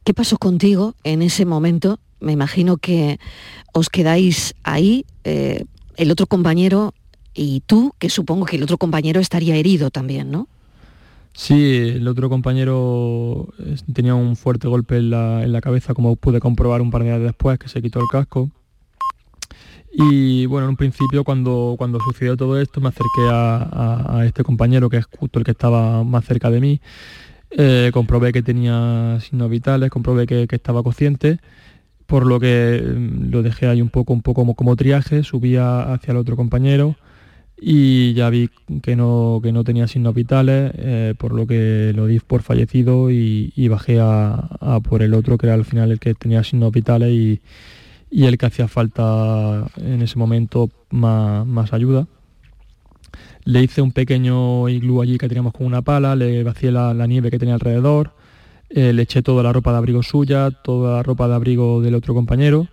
[0.04, 1.98] ¿Qué pasó contigo en ese momento?
[2.20, 3.20] Me imagino que
[3.74, 5.66] os quedáis ahí, eh,
[5.98, 6.94] el otro compañero
[7.34, 10.48] y tú, que supongo que el otro compañero estaría herido también, ¿no?
[11.34, 16.16] Sí, el otro compañero eh, tenía un fuerte golpe en la, en la cabeza, como
[16.16, 18.52] pude comprobar un par de días después, que se quitó el casco.
[19.98, 24.44] Y bueno, en un principio cuando, cuando sucedió todo esto me acerqué a, a- este
[24.44, 26.82] compañero, que es justo el que estaba más cerca de mí.
[27.52, 31.40] Eh, comprobé que tenía signos vitales, comprobé que, que estaba consciente,
[32.08, 35.94] por lo que mm, lo dejé ahí un poco, un poco como, como triaje, subía
[35.94, 36.96] hacia el otro compañero
[37.58, 38.50] y ya vi
[38.84, 43.12] que no, que no tenía signos vitales, eh, por lo que lo di por fallecido
[43.12, 46.72] y, bajé a, a por el otro, que era al final el que tenía signos
[46.74, 47.42] vitales y,
[48.10, 52.08] y el que hacía falta en ese momento más, más ayuda.
[53.44, 57.30] Le hice un pequeño iglú allí que teníamos con una pala, le vacié la, nieve
[57.32, 58.14] que tenía alrededor,
[58.70, 61.96] eh, le eché toda la ropa de abrigo suya, toda la ropa de abrigo del
[61.96, 62.68] otro compañero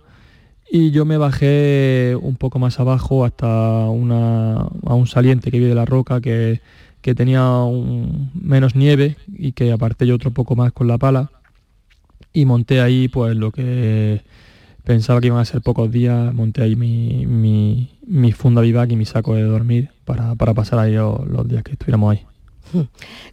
[0.75, 5.65] y yo me bajé un poco más abajo hasta una, a un saliente que vi
[5.65, 6.61] de la roca que,
[7.01, 7.47] que tenía
[8.33, 11.29] menos nieve y que aparté yo otro poco más con la pala
[12.33, 14.23] y monté ahí pues lo que
[14.83, 18.95] pensaba que iban a ser pocos días, monté ahí mi, mi, mi funda vivac y
[18.95, 22.25] mi saco de dormir para, para pasar ahí los, días que estuviéramos ahí.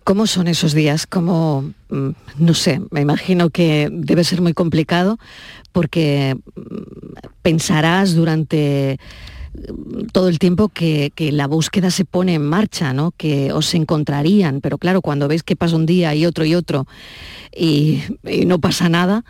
[0.04, 1.06] ¿Cómo son esos días?
[1.06, 5.18] ¿Cómo, mm, no sé, me imagino que debe ser muy complicado
[5.72, 6.60] porque mm,
[7.42, 8.98] pensarás durante
[9.54, 13.12] mm, todo el tiempo que, que la búsqueda se pone en marcha, ¿no?
[13.12, 16.86] Que os encontrarían, pero claro, cuando ves que pasa un día y otro y otro
[17.56, 18.02] y
[18.46, 19.24] no pasa nada,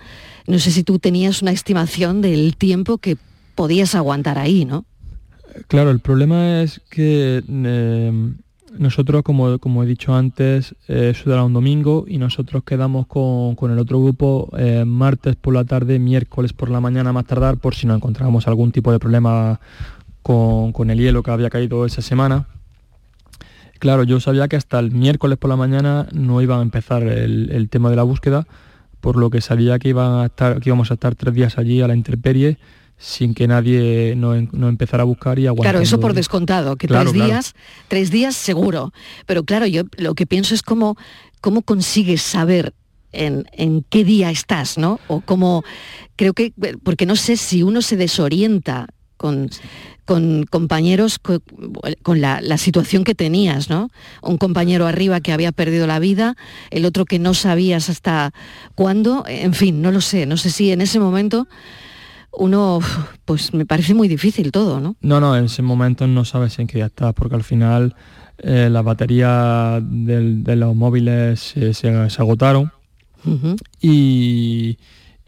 [0.46, 3.16] no sé si tú tenías una estimación del tiempo que
[3.55, 4.85] podías aguantar ahí, ¿no?
[5.68, 8.33] Claro, el problema es que eh,
[8.79, 13.57] nosotros, como, como he dicho antes, eh, eso era un domingo y nosotros quedamos con,
[13.57, 17.59] con el otro grupo eh, martes por la tarde, miércoles por la mañana más tardar,
[17.59, 19.61] por si nos encontrábamos algún tipo de problema
[20.22, 22.46] con, con el hielo que había caído esa semana.
[23.79, 27.50] Claro, yo sabía que hasta el miércoles por la mañana no iba a empezar el,
[27.50, 28.46] el tema de la búsqueda,
[29.00, 31.80] por lo que sabía que, iban a estar, que íbamos a estar tres días allí
[31.80, 32.58] a la intemperie
[33.00, 35.70] sin que nadie no, no empezara a buscar y aguantando.
[35.72, 37.30] Claro, eso por descontado, que Claro, tres claro.
[37.32, 37.54] días,
[37.88, 38.92] tres días seguro.
[39.24, 40.96] Pero claro, yo lo que pienso es cómo,
[41.40, 42.74] cómo consigues saber
[43.12, 45.00] en, en qué día estás, ¿no?
[45.08, 45.64] O cómo,
[46.16, 48.86] creo que, porque no sé si uno se desorienta
[49.20, 49.50] con,
[50.06, 51.42] con compañeros, co-
[52.02, 53.90] con, la, la situación que tenías, ¿no?
[54.22, 56.37] Un compañero arriba que había perdido la vida,
[56.70, 58.33] el otro que no sabías hasta
[58.74, 61.46] cuándo, en fin, no lo sé, no sé si en ese momento
[62.33, 62.78] uno,
[63.26, 64.96] pues me parece muy difícil todo, ¿no?
[65.02, 67.94] No, no, en ese momento no sabes en qué día estás, porque al final
[68.38, 72.72] eh, las baterías de los móviles se agotaron
[73.83, 74.78] y,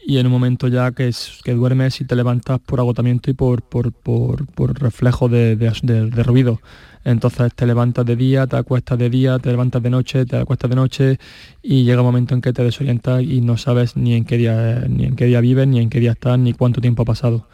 [0.05, 3.33] y en un momento ya que, es- que duermes y te levantas por agotamiento y
[3.33, 6.59] por, por, por- por reflejo de, de- ruido.
[7.05, 10.69] Entonces te levantas de día, te acuestas de día, te levantas de noche, te acuestas
[10.69, 11.19] de noche
[11.61, 14.85] y llega un momento en que te desorientas y no sabes ni en qué día,
[14.87, 17.47] ni en qué día vives, ni en qué día estás, ni cuánto tiempo ha pasado.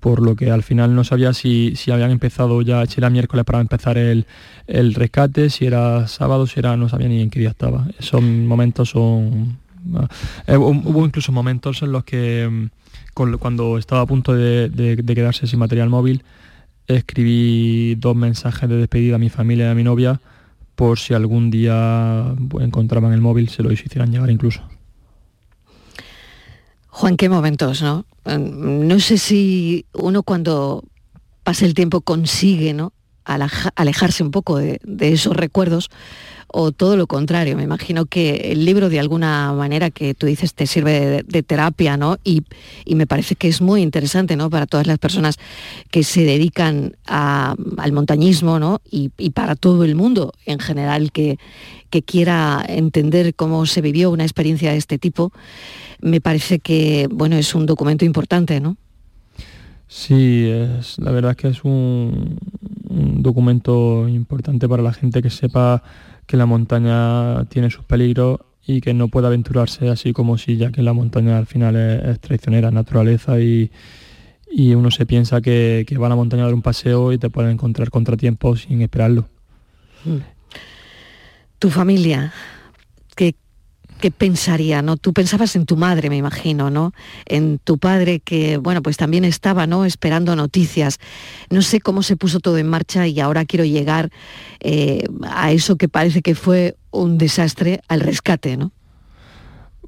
[0.00, 3.44] Por lo que al final no sabía si, si habían empezado ya, si era miércoles
[3.44, 4.26] para empezar el,
[4.68, 7.86] el rescate, si era sábado, si era, no sabía ni en qué día estaba.
[7.98, 9.58] Esos momentos son...
[10.46, 12.66] eh, hu- hubo incluso momentos en los que mm,
[13.38, 16.22] cuando estaba a punto de, de- de quedarse sin material móvil,
[16.86, 20.20] escribí dos mensajes de despedida a mi familia y a mi novia
[20.74, 24.62] por si algún día pues, encontraban el móvil, se lo hicieran llegar incluso.
[26.88, 28.06] Juan, qué momentos, ¿no?
[28.24, 30.84] Mm, No sé si uno cuando
[31.44, 32.92] pasa el tiempo consigue, ¿no?
[33.28, 35.90] Alejarse un poco de, esos recuerdos
[36.50, 37.56] o todo lo contrario.
[37.56, 41.98] Me imagino que el libro de alguna manera que tú dices te sirve de, terapia,
[41.98, 42.16] ¿no?
[42.24, 42.42] Y,
[42.86, 44.48] y me parece que es muy interesante, ¿no?
[44.48, 45.36] Para todas las personas
[45.90, 48.80] que se dedican al montañismo, ¿no?
[48.90, 51.38] Y, y para todo el mundo en general que,
[51.90, 55.32] que quiera entender cómo se vivió una experiencia de este tipo,
[56.00, 58.76] me parece que, bueno, es un documento importante, ¿no?
[59.88, 62.38] Sí, es, la verdad es que es un,
[62.88, 65.82] un documento importante para la gente que sepa
[66.26, 70.70] que la montaña tiene sus peligros y que no puede aventurarse así como si ya
[70.70, 73.70] que la montaña al final es, traicionera, naturaleza y,
[74.50, 77.18] y uno se piensa que, que va a la montaña a dar un paseo y
[77.18, 79.28] te pueden encontrar contratiempos sin esperarlo.
[81.58, 82.32] Tu familia,
[83.16, 83.34] ¿qué,
[83.98, 84.82] qué pensaría?
[84.82, 84.96] ¿no?
[84.96, 86.92] Tú pensabas en tu madre, me imagino, ¿no?
[87.26, 89.84] En tu padre que, bueno, pues también estaba, ¿no?
[89.84, 90.98] Esperando noticias.
[91.50, 94.10] No sé cómo se puso todo en marcha y ahora quiero llegar
[94.60, 98.72] eh, a eso que parece que fue un desastre, al rescate, ¿no?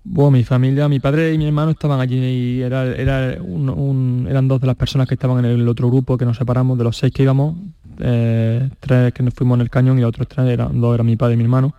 [0.03, 4.77] Bueno, mi familia, mi padre y mi hermano estaban allí y eran dos de las
[4.77, 7.57] personas que estaban en el otro grupo que nos separamos, de los seis que íbamos,
[7.99, 11.07] eh, tres que nos fuimos en el cañón y los otros tres, eran, dos eran
[11.07, 11.75] mi padre y mi hermano.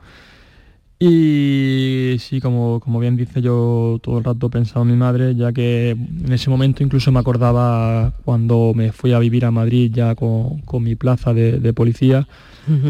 [1.04, 5.52] Y sí, como, como bien dice, yo todo el rato pensaba en mi madre, ya
[5.52, 10.14] que en ese momento incluso me acordaba cuando me fui a vivir a Madrid ya
[10.14, 12.28] con, con mi plaza de, de policía.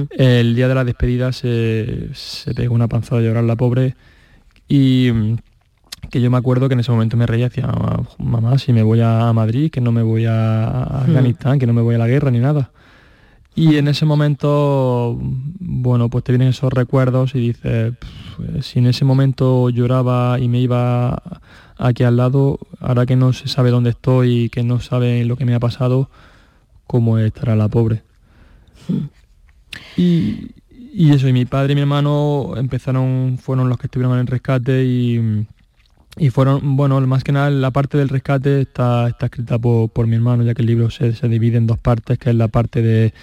[0.09, 3.95] El día de la despedida se, se pegó una panzada de llorar la pobre
[4.67, 5.09] y
[6.09, 8.73] que yo me acuerdo que en ese momento me reía y decía, "Ah, mamá, si
[8.73, 11.97] me voy a Madrid, que no me voy a Afganistán, que no me voy a
[11.97, 12.71] la guerra ni nada.
[13.53, 15.17] Y en ese momento,
[15.59, 20.47] bueno, pues te vienen esos recuerdos y dices, "Pf, si en ese momento lloraba y
[20.47, 21.21] me iba
[21.77, 25.35] aquí al lado, ahora que no se sabe dónde estoy y que no sabe lo
[25.35, 26.09] que me ha pasado,
[26.87, 28.03] ¿cómo estará la pobre?
[29.97, 30.51] Y,
[30.93, 34.27] y eso, y mi padre y mi hermano empezaron, fueron los que estuvieron en el
[34.27, 35.45] rescate y,
[36.17, 40.07] y fueron, bueno, más que nada la parte del rescate está, está escrita por, por
[40.07, 42.47] mi hermano, ya que el libro se, se divide en dos partes, que es la
[42.49, 43.13] parte de,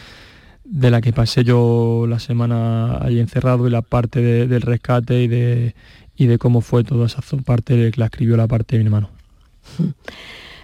[0.64, 5.22] de la que pasé yo la semana allí encerrado y la parte de- del rescate
[5.22, 5.74] y de,
[6.16, 9.10] y de cómo fue toda esa parte que la escribió la parte de mi hermano.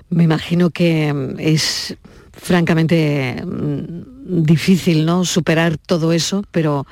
[0.09, 1.97] Me imagino que mm, es
[2.33, 5.25] francamente mm, difícil, ¿no?
[5.25, 6.87] Superar todo eso, pero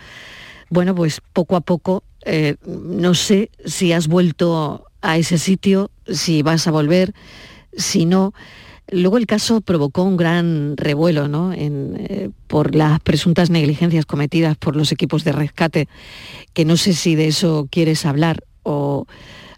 [0.70, 6.42] bueno, pues poco a poco, eh, no sé si has vuelto a ese sitio, si
[6.42, 7.12] vas a volver,
[7.76, 8.32] si no.
[8.90, 11.52] Luego el caso provocó un gran revuelo, ¿no?
[11.52, 15.88] En, eh, por las presuntas negligencias cometidas por los equipos de rescate,
[16.52, 19.06] que no sé si de eso quieres hablar o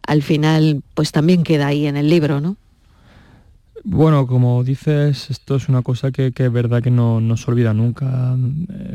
[0.06, 2.56] al final, pues también queda ahí en el libro, ¿no?
[3.82, 7.50] Bueno, como dices, esto es una cosa que, que es verdad que no, no se
[7.50, 8.34] olvida nunca.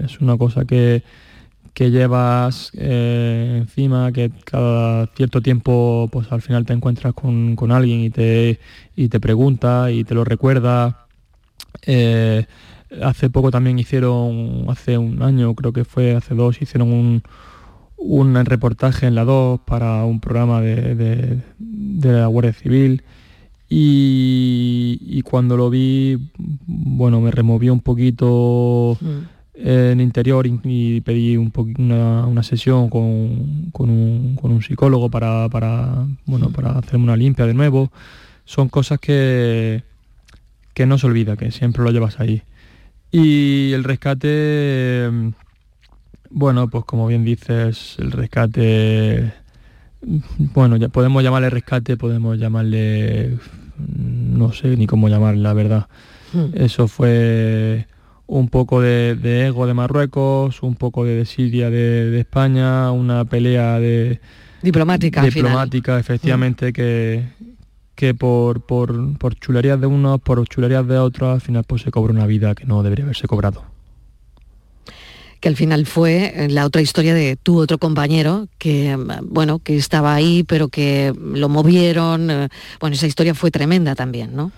[0.04, 1.04] Es una cosa que,
[1.80, 7.72] que llevas eh, encima, que cada cierto tiempo pues al final te encuentras con, con
[7.72, 8.60] alguien y te,
[8.98, 11.08] y te pregunta y te lo recuerda.
[11.88, 12.46] Eh,
[13.02, 17.24] hace poco también hicieron, hace un año, creo que fue hace dos, hicieron un,
[17.96, 21.40] un reportaje en la 2 para un programa de, de-
[22.12, 23.04] la Guardia Civil
[23.70, 28.98] y, y cuando lo vi, bueno, me removió un poquito
[29.62, 35.50] en interior y, pedí un una, una sesión con, con un, con un psicólogo para,
[35.50, 37.92] para, bueno, para hacerme una limpia de nuevo.
[38.46, 39.84] Son cosas que,
[40.74, 42.42] que no se olvida, que siempre lo llevas ahí.
[43.12, 45.10] Y el rescate,
[46.30, 49.34] bueno, pues como bien dices, el rescate,
[50.02, 53.38] bueno, ya podemos llamarle rescate, podemos llamarle,
[53.98, 55.88] no sé ni cómo llamarle, la verdad.
[56.54, 57.88] Eso fue
[58.30, 63.26] un poco de, de ego de Marruecos, un poco de desidia de, de España, una
[63.26, 64.22] pelea de
[64.62, 65.46] Diplomática, al final.
[65.50, 67.24] diplomática, efectivamente, que,
[67.96, 71.92] que por, por, por chulerías de unos, por chulerías de otros, al final pues se
[71.92, 73.64] cobra una vida que no debería haberse cobrado.
[75.40, 79.60] que al final fue eh, la otra historia de tu otro compañero que mm, bueno
[79.60, 84.52] que estaba ahí pero que lo movieron eh, bueno esa historia fue tremenda también no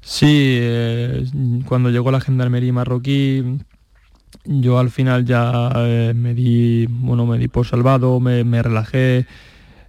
[0.00, 1.24] Sí, eh,
[1.66, 3.58] cuando llegó la gendarmería marroquí,
[4.44, 9.26] yo al final ya eh, me di, bueno, me di por salvado, me, me relajé.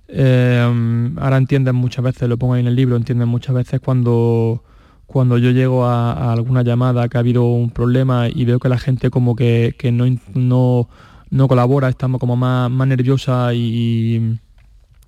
[0.08, 4.64] Eh, ahora entienden muchas veces, lo pongo ahí en el libro, entienden muchas veces cuando,
[5.06, 8.80] cuando yo llego a, alguna llamada que ha habido un problema y veo que la
[8.80, 10.90] gente como que, que no, no,
[11.30, 14.40] no colabora, está como más, más nerviosa y,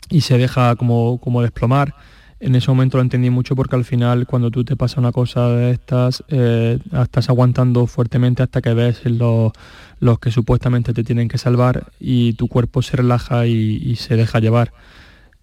[0.09, 1.95] y se deja como, como desplomar.
[2.41, 5.47] En ese momento lo entendí mucho porque al final cuando tú te pasa una cosa
[5.49, 9.51] de estas, eh, estás aguantando fuertemente hasta que ves los,
[9.99, 14.15] los que supuestamente te tienen que salvar y tu cuerpo se relaja y, y se
[14.15, 14.73] deja llevar.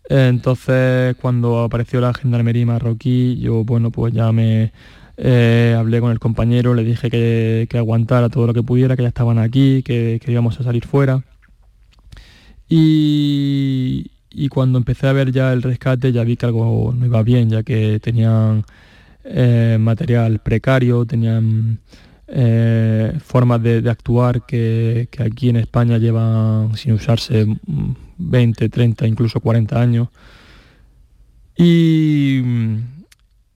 [0.09, 4.72] Entonces cuando apareció la gendarmería marroquí, yo bueno pues ya me
[5.18, 9.03] eh, hablé con el compañero, le dije que, que aguantara todo lo que pudiera, que
[9.03, 11.22] ya estaban aquí, que, que íbamos a salir fuera.
[12.68, 17.22] Y, y cuando empecé a ver ya el rescate ya vi que algo no iba
[17.22, 18.64] bien, ya que tenían
[19.24, 21.81] eh, material precario, tenían
[22.29, 29.07] eh, formas de, actuar que, que aquí en España llevan sin usarse mm, 20, 30,
[29.07, 30.09] incluso 40 años.
[31.57, 32.43] Y,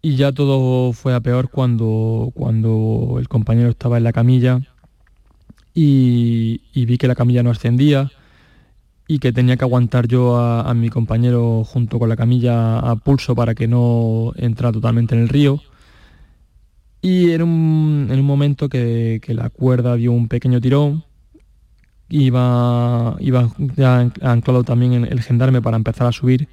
[0.00, 4.60] y ya todo fue a peor cuando, cuando el compañero estaba en la camilla
[5.74, 8.10] y vi que la camilla no ascendía
[9.12, 13.34] y que tenía que aguantar yo a, mi compañero junto con la camilla a pulso
[13.34, 15.60] para que no entrara totalmente en el río.
[17.02, 21.04] Y en un, en un momento que, que la cuerda dio un pequeño tirón,
[22.08, 26.48] iba, iba ya anclado también el gendarme para empezar a subir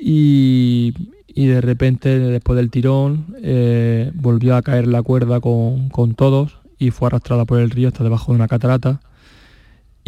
[0.00, 0.94] y,
[1.28, 6.58] y de repente después del tirón eh, volvió a caer la cuerda con, con todos
[6.78, 9.00] y fue arrastrada por el río hasta debajo de una catarata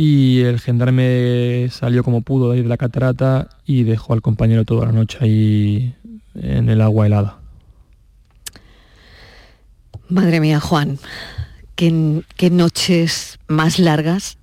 [0.01, 4.93] y el gendarme salió como pudo de la catarata y dejó al compañero toda la
[4.93, 5.95] noche ahí
[6.37, 7.39] en el agua helada.
[10.09, 11.01] Madre mía, Juan,
[11.75, 14.39] qué, qué noches más largas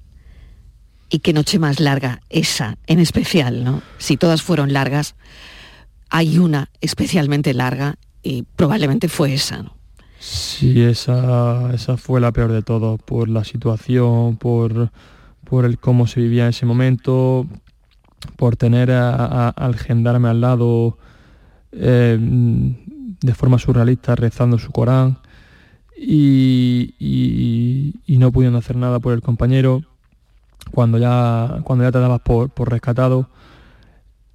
[1.10, 3.82] y qué noche más larga esa en especial, ¿no?
[3.97, 5.16] Si todas fueron largas,
[6.10, 9.74] hay una especialmente larga y probablemente fue esa, ¿no?
[10.20, 14.91] Sí, esa, esa fue la peor de todo, por la situación, por,
[15.46, 17.48] por el cómo se vivía en ese momento,
[18.38, 20.98] por tener a- al gendarme al lado
[21.72, 25.18] eh, de forma surrealista rezando su Corán
[25.98, 29.84] y, no pudiendo hacer nada por el compañero
[30.72, 33.30] cuando ya, cuando ya te dabas por, por rescatado.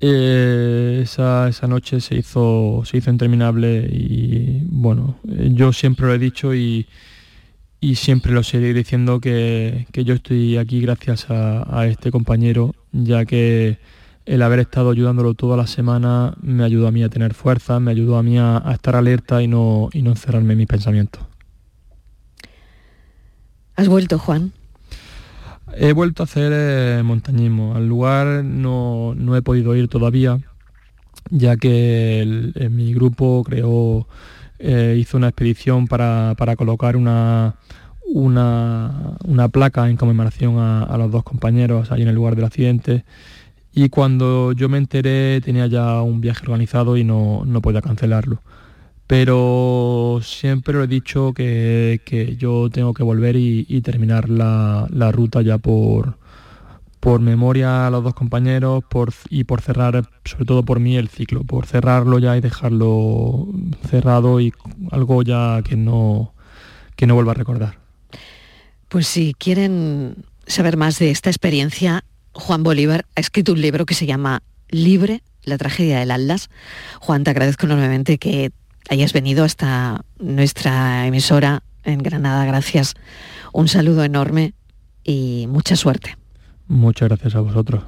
[0.02, 6.18] Eh, esa, esa noche se hizo, se hizo interminable y bueno, yo siempre lo he
[6.18, 6.86] dicho y,
[7.80, 12.74] y siempre lo seguiré diciendo que, que yo estoy aquí gracias a, a este compañero,
[12.92, 13.78] ya que
[14.26, 17.90] el haber estado ayudándolo toda la semana me ayudó a mí a tener fuerza, me
[17.90, 21.22] ayudó a mí a, a estar alerta y no, y no encerrarme en mis pensamientos.
[23.76, 24.52] ¿Has vuelto, Juan?
[25.74, 27.74] He vuelto a hacer eh, montañismo.
[27.76, 30.38] Al lugar no, no he podido ir todavía,
[31.30, 34.06] ya que el- eh, mi grupo creó,
[34.60, 37.56] eh, hizo una expedición para, para colocar una,
[38.06, 43.04] una, una placa en conmemoración a, los dos compañeros ahí en el lugar del accidente.
[43.72, 48.42] Y cuando yo me enteré tenía ya un viaje organizado y no, no podía cancelarlo.
[49.06, 54.86] Pero siempre lo he dicho que, que yo tengo que volver y, y terminar la,
[54.90, 56.19] la ruta ya por,
[57.00, 61.08] por memoria a los dos compañeros por, y por cerrar, sobre todo por mí, el
[61.08, 63.48] ciclo, por cerrarlo ya y dejarlo
[63.88, 64.52] cerrado y
[64.90, 66.34] algo ya que no,
[66.96, 67.78] que no vuelva a recordar.
[68.88, 73.94] Pues si quieren saber más de esta experiencia, Juan Bolívar ha escrito un libro que
[73.94, 76.50] se llama Libre, la tragedia del Atlas.
[77.00, 78.52] Juan, te agradezco enormemente que
[78.90, 82.44] hayas venido hasta nuestra emisora en Granada.
[82.44, 82.94] Gracias.
[83.52, 84.52] Un saludo enorme
[85.02, 86.19] y mucha suerte.
[86.70, 87.82] Muchas gracias a vosotros.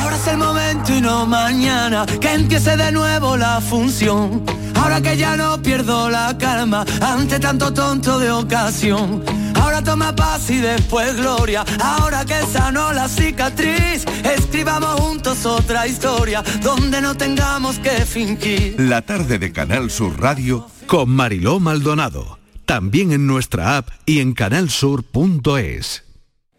[0.00, 4.44] Ahora es el momento y no mañana que empiece de nuevo la función.
[4.88, 9.22] Ahora que ya no pierdo la calma ante tanto tonto de ocasión.
[9.54, 11.62] Ahora toma paz y después gloria.
[11.78, 18.76] Ahora que sanó la cicatriz, escribamos juntos otra historia donde no tengamos que fingir.
[18.80, 22.38] La tarde de Canal Sur Radio Con Mariló Maldonado.
[22.64, 26.07] También en nuestra app y en canalsur.es.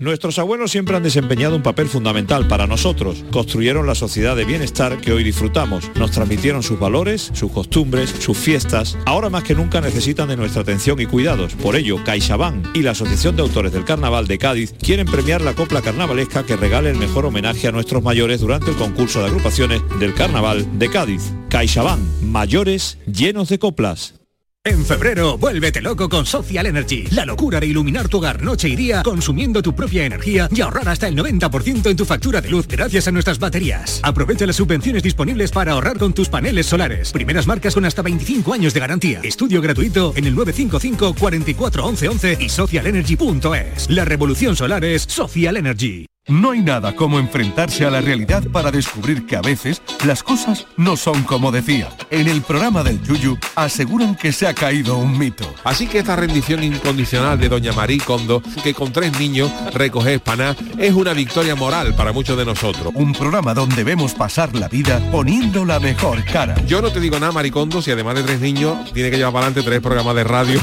[0.01, 3.25] Nuestros abuelos siempre han desempeñado un papel fundamental para nosotros.
[3.31, 5.91] Construyeron la sociedad de bienestar que hoy disfrutamos.
[5.95, 8.97] Nos transmitieron sus valores, sus costumbres, sus fiestas.
[9.05, 11.53] Ahora más que nunca necesitan de nuestra atención y cuidados.
[11.55, 15.53] Por ello, CaixaBank y la Asociación de Autores del Carnaval de Cádiz quieren premiar la
[15.53, 19.81] copla carnavalesca que regale el mejor homenaje a nuestros mayores durante el concurso de agrupaciones
[19.99, 21.33] del Carnaval de Cádiz.
[21.49, 24.18] CaixaBank, mayores llenos de coplas.
[24.65, 27.05] En febrero, vuélvete loco con Social Energy.
[27.11, 30.89] La locura de iluminar tu hogar noche y día consumiendo tu propia energía y ahorrar
[30.89, 34.01] hasta el 90% en tu factura de luz gracias a nuestras baterías.
[34.03, 37.13] Aprovecha las subvenciones disponibles para ahorrar con tus paneles solares.
[37.13, 39.21] Primeras marcas con hasta 25 años de garantía.
[39.23, 43.89] Estudio gratuito en el 955 44 11 11 y socialenergy.es.
[43.89, 46.08] La revolución solar es Social Energy.
[46.29, 50.67] No hay nada como enfrentarse a la realidad para descubrir que a veces las cosas
[50.77, 51.89] no son como decía.
[52.11, 55.51] En el programa del Yuyu aseguran que se ha caído un mito.
[55.63, 60.55] Así que esta rendición incondicional de doña María Kondo, que con tres niños recoge espaná,
[60.77, 62.93] es una victoria moral para muchos de nosotros.
[62.93, 66.53] Un programa donde vemos pasar la vida poniendo la mejor cara.
[66.67, 69.47] Yo no te digo nada, Maricondo, si además de tres niños tiene que llevar para
[69.47, 70.61] adelante tres programas de radio,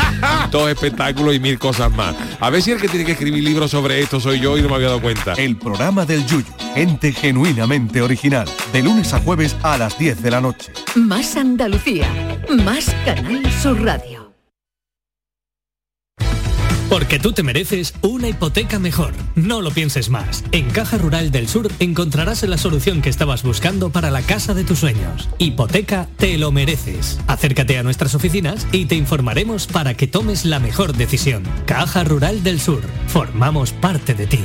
[0.52, 2.14] dos espectáculos y mil cosas más.
[2.38, 4.68] A ver si el que tiene que escribir libros sobre esto soy yo y no
[4.68, 5.07] me había dado cuenta.
[5.38, 6.44] El programa del Yuyu,
[6.74, 10.70] gente genuinamente original, de lunes a jueves a las 10 de la noche.
[10.96, 12.06] Más Andalucía,
[12.62, 14.34] más Canal Sur Radio.
[16.90, 19.14] Porque tú te mereces una hipoteca mejor.
[19.34, 20.44] No lo pienses más.
[20.52, 24.64] En Caja Rural del Sur encontrarás la solución que estabas buscando para la casa de
[24.64, 25.28] tus sueños.
[25.38, 27.18] Hipoteca te lo mereces.
[27.26, 31.44] Acércate a nuestras oficinas y te informaremos para que tomes la mejor decisión.
[31.64, 32.82] Caja Rural del Sur.
[33.06, 34.44] Formamos parte de ti.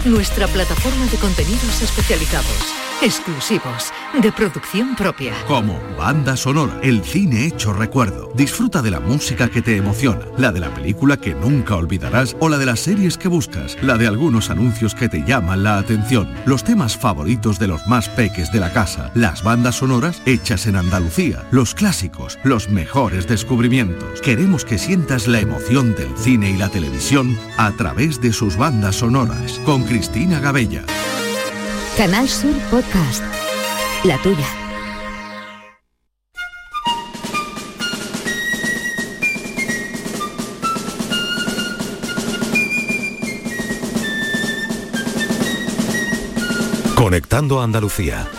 [0.05, 3.91] nuestra plataforma de contenidos especializados, exclusivos,
[4.21, 5.33] de producción propia.
[5.47, 8.31] Como banda sonora, el cine hecho recuerdo.
[8.35, 12.49] Disfruta de la música que te emociona, la de la película que nunca olvidarás o
[12.49, 16.33] la de las series que buscas, la de algunos anuncios que te llaman la atención,
[16.45, 20.75] los temas favoritos de los más peques de la casa, las bandas sonoras hechas en
[20.75, 24.21] Andalucía, los clásicos, los mejores descubrimientos.
[24.21, 28.97] Queremos que sientas la emoción del cine y la televisión a través de sus bandas
[28.97, 29.59] sonoras,
[29.91, 30.85] Cristina Gabella.
[31.97, 33.21] Canal Sur Podcast.
[34.05, 34.47] La tuya.
[46.95, 48.29] Conectando a Andalucía.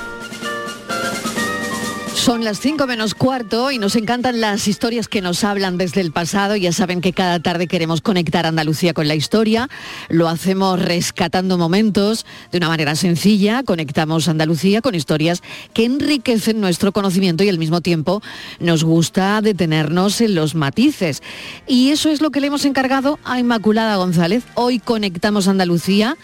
[2.23, 6.13] Son las 5 menos cuarto y nos encantan las historias que nos hablan desde el
[6.13, 6.55] pasado.
[6.55, 9.69] Ya saben que cada tarde queremos conectar Andalucía con la historia.
[10.09, 13.65] Lo hacemos rescatando momentos de una manera sencilla.
[13.65, 15.43] Conectamos Andalucía con historias
[15.75, 18.23] que enriquecen nuestro conocimiento y al mismo tiempo
[18.61, 21.25] nos gusta detenernos en los matices.
[21.67, 24.45] Y eso es lo que le hemos encargado a Inmaculada González.
[24.55, 26.17] Hoy conectamos Andalucía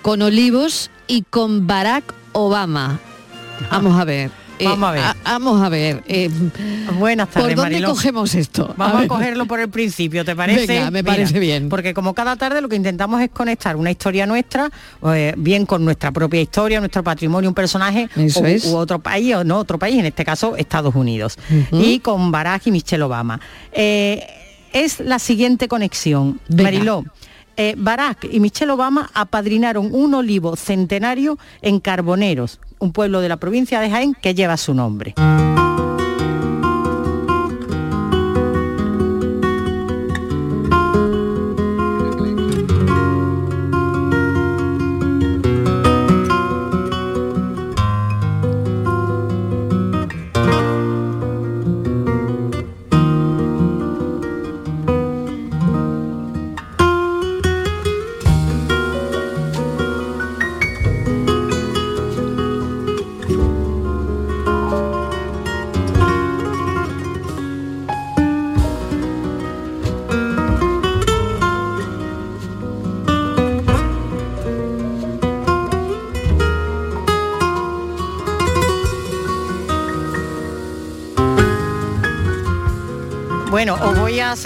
[0.00, 2.98] con Olivos y con Barack Obama.
[3.70, 4.43] Vamos a ver.
[4.58, 5.02] Eh, Vamos a ver.
[5.24, 6.02] vamos a ver.
[6.06, 6.30] eh,
[6.98, 7.88] Buenas tardes, ¿Por dónde Mariló.
[7.90, 8.72] cogemos esto?
[8.76, 10.66] Vamos a, cogerlo por el principio, ¿te parece?
[10.66, 11.68] Venga, me parece bien.
[11.68, 14.70] Porque como cada tarde lo que intentamos es conectar una historia nuestra,
[15.12, 18.64] eh, bien con nuestra propia historia, nuestro patrimonio, un personaje Eso u, es.
[18.66, 21.36] u otro país, o no otro país, en este caso Estados Unidos.
[21.72, 23.40] Y con Barack y Michelle Obama.
[23.72, 26.40] Es la siguiente conexión.
[26.48, 26.62] Venga.
[26.64, 27.04] Mariló.
[27.56, 33.38] eh, Barack y Michelle Obama apadrinaron un olivo centenario en Carboneros, un pueblo de la
[33.38, 35.14] provincia de Jaén que lleva su nombre.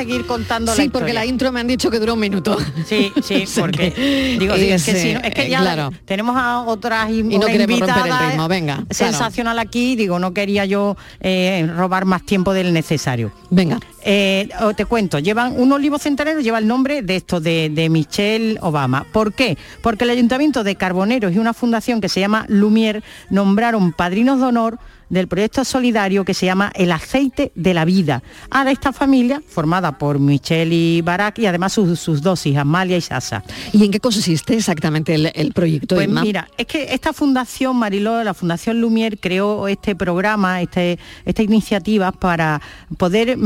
[0.08, 2.56] Seguir contando Sí, porque la intro me han dicho que duró un minuto.
[2.86, 5.92] Sí, sí, porque que digo, sí, es, que no- es que eh, ya claro.
[6.04, 8.88] tenemos a otras y, no queremos romper el ritmo, venga, claro.
[8.90, 13.32] sensacional aquí, digo, no quería yo eh, robar más tiempo del necesario.
[13.50, 13.78] Venga.
[14.10, 17.90] Eh, oh, te cuento, llevan un olivo centenario, lleva el nombre de esto, de, de
[17.90, 19.04] Michelle Obama.
[19.12, 19.58] ¿Por qué?
[19.82, 24.46] Porque el Ayuntamiento de Carboneros y una fundación que se llama Lumière nombraron padrinos de
[24.46, 24.78] honor
[25.10, 28.22] del proyecto solidario que se llama El aceite de la vida.
[28.50, 32.96] A esta familia, formada por Michelle y Barack y además sus, sus dos hijas, Amalia
[32.96, 33.42] y Sasa.
[33.72, 36.22] ¿Y en qué consiste exactamente el, el proyecto, Pues Emma?
[36.22, 42.12] mira, es que esta fundación, Mariló, la Fundación Lumière creó este programa, este, esta iniciativa
[42.12, 42.60] para
[42.98, 43.38] poder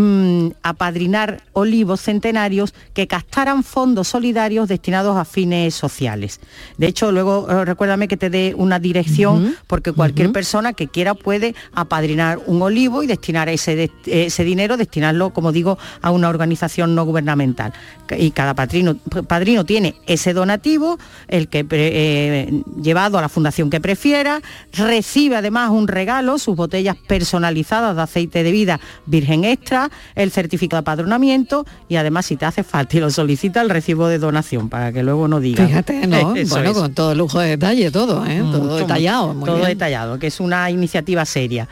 [0.62, 6.40] apadrinar olivos centenarios que captaran fondos solidarios destinados a fines sociales.
[6.78, 11.14] De hecho, luego eh, recuérdame que te dé una dirección, porque cualquier persona que quiera
[11.14, 16.94] puede apadrinar un olivo y destinar ese, ese dinero, destinarlo, como digo, a una organización
[16.94, 17.72] no gubernamental.
[18.16, 18.96] Y cada padrino,
[19.26, 20.98] padrino tiene ese donativo,
[21.28, 24.42] el que eh, llevado a la fundación que prefiera,
[24.72, 30.78] recibe además un regalo, sus botellas personalizadas de aceite de vida virgen extra, el certificado
[30.78, 34.68] de apadronamiento y además si te hace falta y lo solicita el recibo de donación
[34.68, 35.66] para que luego no diga.
[35.66, 36.34] Fíjate, ¿no?
[36.48, 38.42] bueno, con todo lujo de detalle, todo, ¿eh?
[38.50, 39.34] todo detallado.
[39.44, 41.68] todo detallado, que es una iniciativa seria.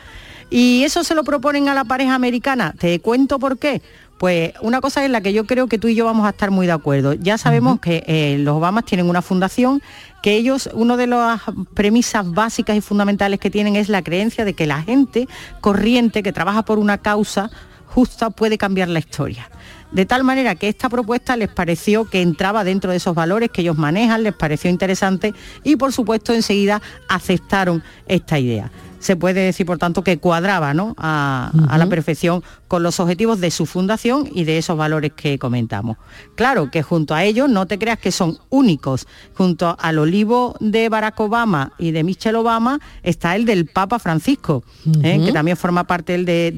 [0.49, 2.73] Y eso se lo proponen a la pareja americana.
[2.77, 3.81] Te cuento por qué.
[4.21, 6.51] Pues una cosa en la que yo creo que tú y yo vamos a estar
[6.51, 7.13] muy de acuerdo.
[7.13, 9.81] Ya sabemos que eh, los Obamas tienen una fundación
[10.21, 11.41] que ellos, una de las
[11.73, 15.27] premisas básicas y fundamentales que tienen es la creencia de que la gente
[15.59, 17.49] corriente que trabaja por una causa
[17.93, 19.49] justa puede cambiar la historia.
[19.91, 23.61] De tal manera que esta propuesta les pareció que entraba dentro de esos valores que
[23.61, 25.33] ellos manejan, les pareció interesante
[25.63, 28.71] y por supuesto enseguida aceptaron esta idea
[29.01, 30.95] se puede decir, por tanto, que cuadraba ¿no?
[30.97, 35.97] a, la perfección con los objetivos de su fundación y de esos valores que comentamos.
[36.35, 39.07] Claro que junto a ellos no te creas que son únicos.
[39.33, 44.63] Junto al olivo de Barack Obama y de Michelle Obama está el del Papa Francisco,
[45.03, 45.19] ¿eh?
[45.25, 46.51] que también forma parte de,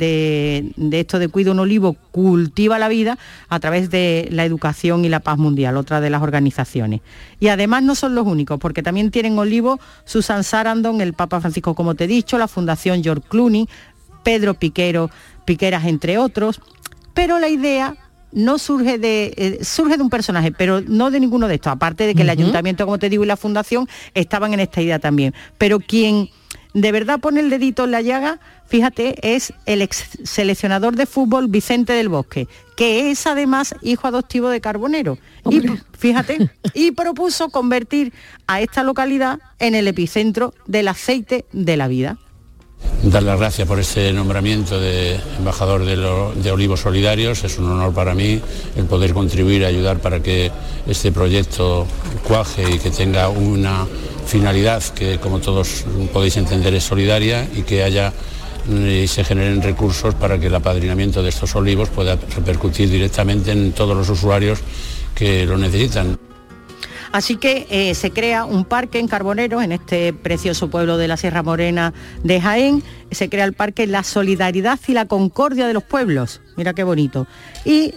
[0.76, 3.18] de, esto de Cuida un olivo, cultiva la vida
[3.48, 7.02] a través de la educación y la paz mundial, otra de las organizaciones.
[7.40, 11.74] Y además no son los únicos, porque también tienen olivo Susan Sarandon, el Papa Francisco,
[11.74, 13.68] como te he dicho, la Fundación George Clooney,
[14.24, 15.10] Pedro Piquero,
[15.46, 16.62] Piqueras, entre otros.
[17.14, 17.96] Pero la idea
[18.32, 22.06] no surge de, eh, surge de un personaje, pero no de ninguno de estos, aparte
[22.06, 25.34] de que el ayuntamiento, como te digo, y la fundación estaban en esta idea también.
[25.58, 26.30] Pero quien
[26.74, 31.48] de verdad pone el dedito en la llaga, fíjate, es el ex seleccionador de fútbol
[31.48, 35.18] Vicente del Bosque, que es además hijo adoptivo de Carbonero.
[35.50, 35.62] Y
[35.98, 38.14] fíjate, y propuso convertir
[38.48, 42.18] a esta localidad en el epicentro del aceite de la vida.
[43.04, 47.44] Dar las gracias por este nombramiento de embajador de, Olivos Solidarios.
[47.44, 48.42] Es un honor para mí
[48.76, 50.52] el poder contribuir a ayudar para que
[50.88, 51.86] este proyecto
[52.26, 53.86] cuaje y que tenga una
[54.26, 58.14] finalidad que, como todos podéis entender, es solidaria y que haya
[58.70, 63.74] y se generen recursos para que el apadrinamiento de estos olivos pueda repercutir directamente en
[63.74, 64.60] todos los usuarios
[65.16, 66.18] que lo necesitan.
[67.12, 71.16] Así que eh, se crea un parque en Carbonero, en este precioso pueblo de la
[71.16, 71.94] Sierra Morena
[72.24, 72.84] de Jaén.
[73.12, 76.42] Se crea el parque La Solidaridad y la Concordia de los Pueblos.
[76.58, 77.28] Mira qué bonito.
[77.66, 77.94] Y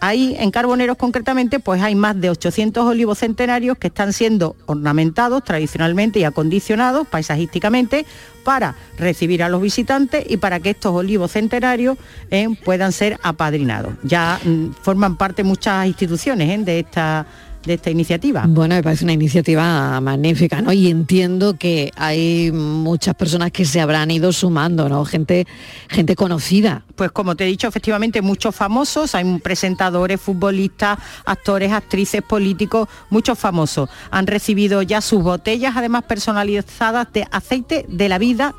[0.00, 5.44] Ahí en Carboneros concretamente pues hay más de 800 olivos centenarios que están siendo ornamentados
[5.44, 8.06] tradicionalmente y acondicionados paisajísticamente
[8.42, 11.98] para recibir a los visitantes y para que estos olivos centenarios
[12.30, 13.92] eh, puedan ser apadrinados.
[14.02, 17.26] Ya mm, forman parte muchas instituciones eh, de esta
[17.64, 18.44] de esta iniciativa.
[18.48, 20.72] Bueno, me parece una iniciativa magnífica, ¿no?
[20.72, 25.04] Y entiendo que hay muchas personas que se habrán ido sumando, ¿no?
[25.04, 25.46] Gente,
[25.88, 26.84] gente conocida.
[26.96, 33.38] Pues como te he dicho, efectivamente muchos famosos, hay presentadores, futbolistas, actores, actrices, políticos, muchos
[33.38, 33.90] famosos.
[34.10, 38.54] Han recibido ya sus botellas, además personalizadas de aceite de la vida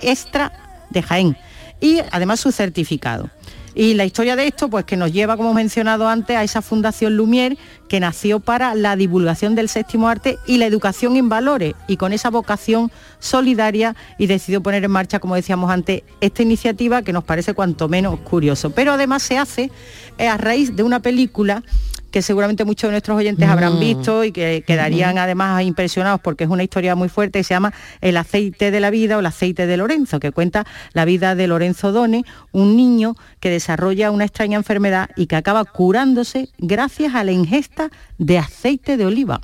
[0.00, 0.52] extra
[0.90, 1.36] de Jaén
[1.80, 3.28] y además su certificado.
[3.74, 7.16] Y la historia de esto, pues que nos lleva, como mencionado antes, a esa Fundación
[7.16, 7.56] Lumière
[7.88, 12.12] que nació para la divulgación del séptimo arte y la educación en valores y con
[12.12, 17.24] esa vocación solidaria y decidió poner en marcha, como decíamos antes, esta iniciativa que nos
[17.24, 18.70] parece cuanto menos curioso.
[18.70, 19.70] Pero además se hace
[20.18, 21.62] eh, a raíz de una película
[22.12, 23.80] que seguramente muchos de nuestros oyentes habrán mm.
[23.80, 27.72] visto y que quedarían además impresionados porque es una historia muy fuerte y se llama
[28.00, 31.46] El aceite de la vida o el aceite de Lorenzo, que cuenta la vida de
[31.46, 37.24] Lorenzo Done, un niño que desarrolla una extraña enfermedad y que acaba curándose gracias a
[37.24, 39.40] la ingesta de aceite de oliva.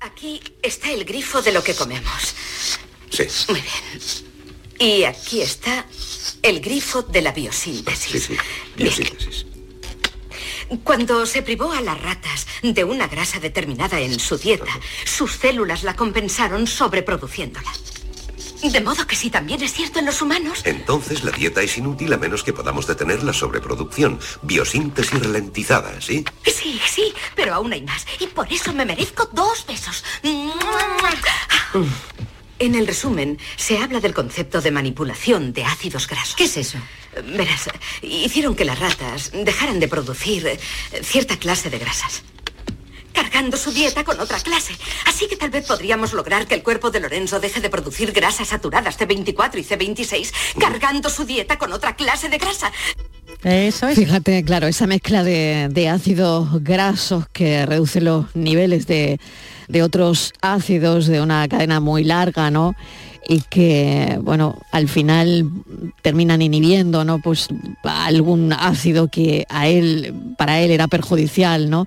[0.00, 2.34] Aquí está el grifo de lo que comemos.
[3.10, 3.24] Sí.
[3.48, 4.24] Muy bien.
[4.78, 5.86] Y aquí está
[6.42, 8.10] el grifo de la biosíntesis.
[8.10, 8.36] Sí, sí.
[8.76, 9.46] Biosíntesis.
[10.82, 14.72] Cuando se privó a las ratas de una grasa determinada en su dieta,
[15.04, 17.72] sus células la compensaron sobreproduciéndola.
[18.62, 20.62] De modo que si también es cierto en los humanos...
[20.64, 24.18] Entonces la dieta es inútil a menos que podamos detener la sobreproducción.
[24.40, 26.24] Biosíntesis ralentizada, ¿sí?
[26.46, 28.06] Sí, sí, pero aún hay más.
[28.20, 30.02] Y por eso me merezco dos besos.
[32.64, 36.34] En el resumen, se habla del concepto de manipulación de ácidos grasos.
[36.34, 36.78] ¿Qué es eso?
[37.36, 37.68] Verás,
[38.00, 40.58] hicieron que las ratas dejaran de producir eh,
[41.02, 42.22] cierta clase de grasas
[43.12, 44.74] cargando su dieta con otra clase.
[45.06, 48.48] Así que tal vez podríamos lograr que el cuerpo de Lorenzo deje de producir grasas
[48.48, 52.72] saturadas C24 y C26, cargando su dieta con otra clase de grasa.
[53.44, 53.98] Eso es.
[53.98, 59.20] Fíjate, claro, esa mezcla de, de ácidos grasos que reduce los niveles de,
[59.68, 62.74] de otros ácidos de una cadena muy larga, ¿no?
[63.28, 65.48] y que, bueno, al final
[66.02, 67.20] terminan inhibiendo, ¿no?
[67.20, 67.48] Pues
[67.82, 71.86] algún ácido que a él, para él era perjudicial, ¿no?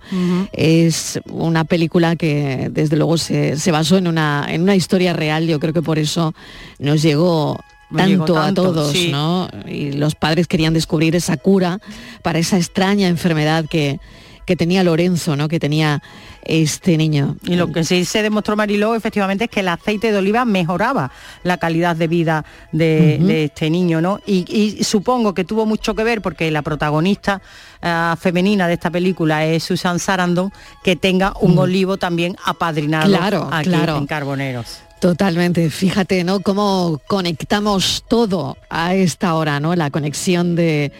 [0.51, 5.59] Es una película que desde luego se, basó en una, en una historia real, yo
[5.59, 6.33] creo que por eso
[6.79, 7.59] nos llegó
[7.95, 9.49] tanto, a todos, ¿no?
[9.67, 11.79] Y los padres querían descubrir esa cura
[12.21, 13.99] para esa extraña enfermedad que,
[14.47, 15.49] que tenía Lorenzo, ¿no?
[15.49, 16.01] Que tenía
[16.43, 17.35] este niño.
[17.43, 21.11] Y lo que sí se demostró Mariló efectivamente es que el aceite de oliva mejoraba
[21.43, 24.21] la calidad de vida de, este niño, ¿no?
[24.25, 27.41] Y, supongo que tuvo mucho que ver porque la protagonista
[27.81, 31.59] eh, femenina de esta película es Susan Sarandon, que tenga un mm.
[31.59, 33.97] olivo también apadrinado claro, aquí claro.
[33.97, 34.86] en Carboneros.
[34.99, 36.39] Totalmente, fíjate, ¿no?
[36.39, 39.75] Cómo conectamos todo a esta hora, ¿no?
[39.75, 40.91] La conexión de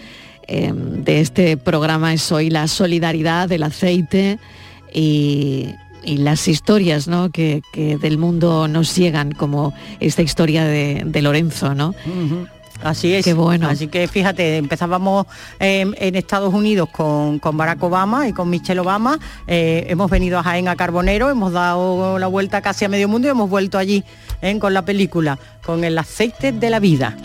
[0.48, 4.40] Em, de este programa es hoy la solidaridad del aceite
[4.94, 5.76] y,
[6.06, 7.32] las historias ¿no?
[7.32, 11.94] que, del mundo nos llegan, como esta historia de, Lorenzo, ¿no?
[12.84, 13.26] Así es.
[13.26, 13.68] Qué bueno.
[13.68, 15.26] Así que fíjate, empezábamos
[15.60, 19.20] en Estados Unidos con, Barack Obama y con Michelle Obama.
[19.48, 23.28] Eh, hemos venido a Jaén a Carbonero, hemos dado la vuelta casi a medio mundo
[23.28, 24.04] y hemos vuelto allí
[24.42, 24.58] ¿eh?
[24.60, 27.18] con la película, con el aceite de la vida.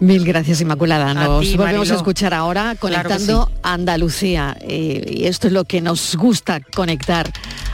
[0.00, 1.12] Mil gracias Inmaculada.
[1.12, 4.56] Nos volvemos a escuchar ahora conectando Andalucía.
[4.60, 7.28] Eh, y esto es lo que nos gusta conectar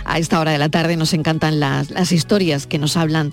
[0.07, 0.97] a esta hora de la tarde.
[0.97, 3.33] Nos encantan las, las historias que nos hablan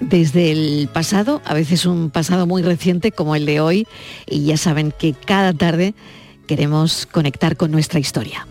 [0.00, 3.86] desde el pasado, a veces un pasado muy reciente como el de hoy.
[4.26, 5.94] Y ya saben que cada tarde
[6.46, 8.46] queremos conectar con nuestra historia.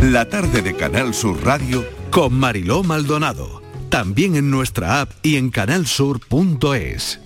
[0.00, 3.67] La tarde de Canal Sur Radio con Mariló Maldonado.
[3.88, 7.20] También en nuestra app y en canalsur.es.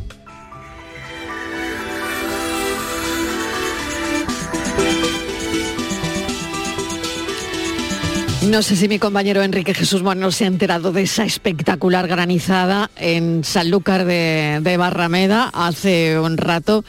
[8.48, 12.90] No sé si mi compañero Enrique Jesús Moreno se ha enterado de esa espectacular granizada
[12.96, 16.84] en Sanlúcar de, de Barrameda hace un rato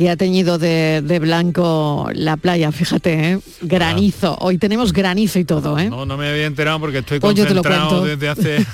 [0.00, 3.38] que ha teñido de, blanco la playa, fíjate, ¿eh?
[3.60, 4.34] granizo.
[4.40, 5.90] Hoy tenemos granizo y todo, ¿eh?
[5.90, 8.66] No, no me había enterado porque estoy pues concentrado desde hace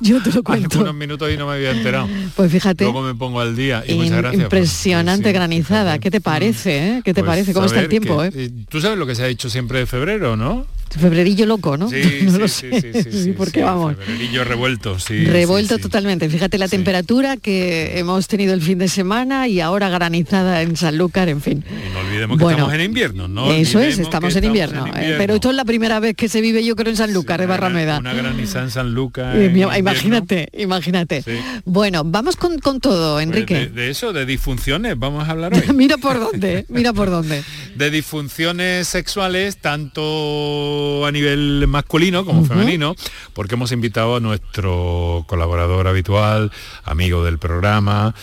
[0.00, 0.68] yo te lo cuento.
[0.74, 2.06] algunos minutos y no me había enterado.
[2.36, 2.84] Pues fíjate.
[2.84, 4.42] Luego me pongo al día y muchas gracias.
[4.42, 5.98] Impresionante granizada.
[5.98, 6.76] ¿Qué te parece?
[6.76, 7.02] Eh?
[7.02, 7.54] ¿Qué te pues parece?
[7.54, 8.22] ¿Cómo está el tiempo?
[8.22, 8.50] eh?
[8.68, 10.66] Tú sabes lo que se ha dicho siempre de febrero, ¿no?
[10.98, 11.88] Febrerillo loco, ¿no?
[11.88, 13.96] Sí, no sí, sí, sí, sí, porque vamos.
[13.96, 15.24] Febrerillo revuelto, sí.
[15.24, 16.28] Revuelto totalmente.
[16.28, 21.28] Fíjate la temperatura que hemos tenido el fin de semana y ahora granizada en Sanlúcar,
[21.28, 21.64] en fin.
[21.68, 23.52] Y no olvidemos que estamos en invierno, ¿no?
[23.52, 26.64] Eso es, estamos en invierno, eh, pero esto es la primera vez que se vive,
[26.64, 27.98] yo creo, en Sanlúcar, de Barrameda.
[27.98, 29.36] Una, granizada en Sanlúcar.
[29.76, 31.24] imagínate, imagínate.
[31.64, 33.66] Bueno, vamos con, todo, pues Enrique.
[33.66, 35.74] de, eso, de disfunciones, vamos a hablar hoy.
[35.74, 37.42] mira por dónde, mira por dónde.
[37.76, 42.94] de disfunciones sexuales, tanto a nivel masculino como femenino,
[43.32, 46.50] porque hemos invitado a nuestro colaborador habitual,
[46.84, 48.14] amigo del programa,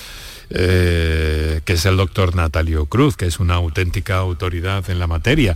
[0.54, 5.56] eh, que es el doctor Natalio Cruz, que es una auténtica autoridad en la materia.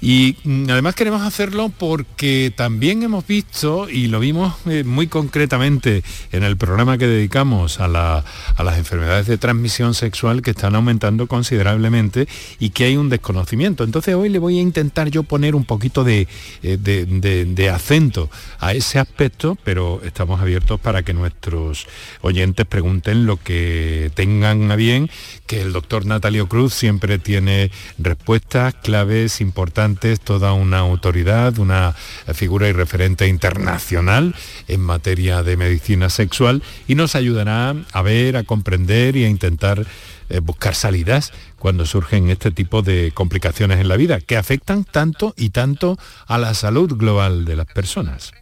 [0.00, 6.02] Y mm, además queremos hacerlo porque también hemos visto, y lo vimos eh, muy concretamente
[6.32, 12.26] en el programa que dedicamos a, las enfermedades de transmisión sexual que están aumentando considerablemente
[12.58, 13.84] y que hay un desconocimiento.
[13.84, 16.26] Entonces hoy le voy a intentar yo poner un poquito de,
[16.64, 18.28] eh, de acento
[18.58, 21.86] a ese aspecto, pero estamos abiertos para que nuestros
[22.22, 25.10] oyentes pregunten lo que tengan a bien,
[25.46, 31.94] que el doctor Natalio Cruz siempre tiene respuestas claves importantes toda una autoridad, una
[32.34, 34.34] figura y referente internacional
[34.68, 39.86] en materia de medicina sexual y nos ayudará a ver, a comprender y a intentar
[40.28, 45.34] eh, buscar salidas cuando surgen este tipo de complicaciones en la vida, que afectan tanto
[45.36, 48.32] y tanto a la salud global de las personas.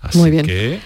[0.00, 0.46] Así Muy bien.
[0.46, 0.80] Que,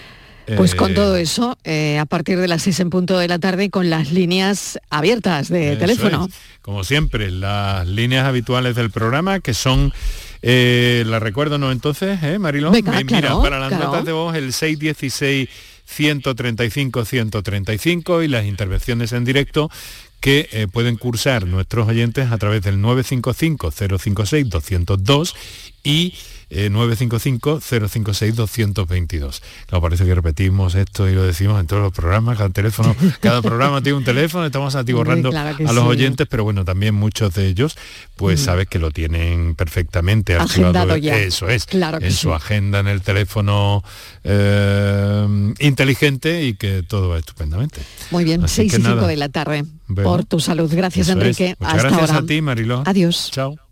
[0.57, 3.39] pues con todo eh, eso, eh, a partir de las 6 en punto de la
[3.39, 6.29] tarde, con las líneas abiertas de teléfono.
[6.61, 9.93] Como siempre, las líneas habituales del programa, que son,
[10.41, 11.71] eh, la recuerdo, ¿no?
[11.71, 12.73] Entonces, ¿eh, Marilón?
[12.73, 15.49] Mira, para las notas de voz, el 616
[15.85, 19.71] 135 135 y las intervenciones en directo
[20.19, 25.35] que eh, pueden cursar nuestros oyentes a través del 955 056 202
[25.83, 26.13] y
[26.49, 29.41] 955-056-222.
[29.67, 33.41] Claro, parece que repetimos esto y lo decimos en todos los programas, cada teléfono, cada
[33.41, 37.77] programa tiene un teléfono, estamos atiborrando a los oyentes, pero bueno, también muchos de ellos,
[38.15, 40.95] pues sabes que lo tienen perfectamente archivado.
[40.95, 43.83] Eso es, en su agenda, en el teléfono
[44.23, 47.81] eh, inteligente y que todo va estupendamente.
[48.11, 49.65] Muy bien, 6 y 5 de la tarde.
[50.03, 50.71] por tu salud.
[50.73, 51.55] Gracias, Enrique.
[51.59, 52.83] gracias a ti, Mariló.
[52.85, 53.29] Adiós.
[53.31, 53.68] Chao.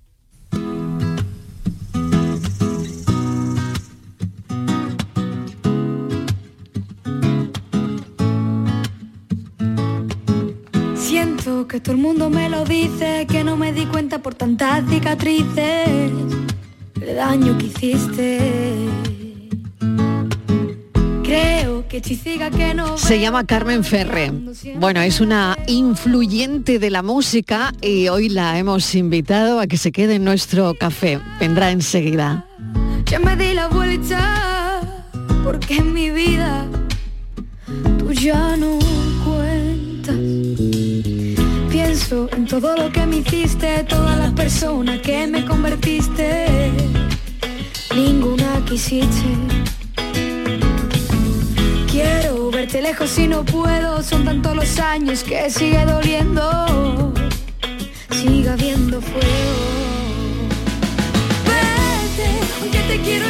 [11.77, 16.11] Que todo el mundo me lo dice, que no me di cuenta por tantas cicatrices,
[16.99, 18.89] el daño que hiciste.
[21.23, 22.97] Creo que chisiga que no...
[22.97, 24.31] Se llama Carmen Ferre.
[24.79, 29.91] Bueno, es una influyente de la música y hoy la hemos invitado a que se
[29.91, 31.19] quede en nuestro café.
[31.39, 32.47] Vendrá enseguida.
[33.05, 35.05] Ya me di la vuelta
[35.43, 36.65] porque en mi vida
[37.99, 38.96] tú ya no
[42.09, 46.71] en todo lo que me hiciste, todas las personas que me convertiste,
[47.93, 49.25] ninguna quisiste.
[51.91, 57.13] Quiero verte lejos y no puedo, son tantos los años que sigue doliendo,
[58.11, 59.27] siga habiendo fuego.
[61.45, 62.29] Vete,
[62.61, 63.27] aunque te quiero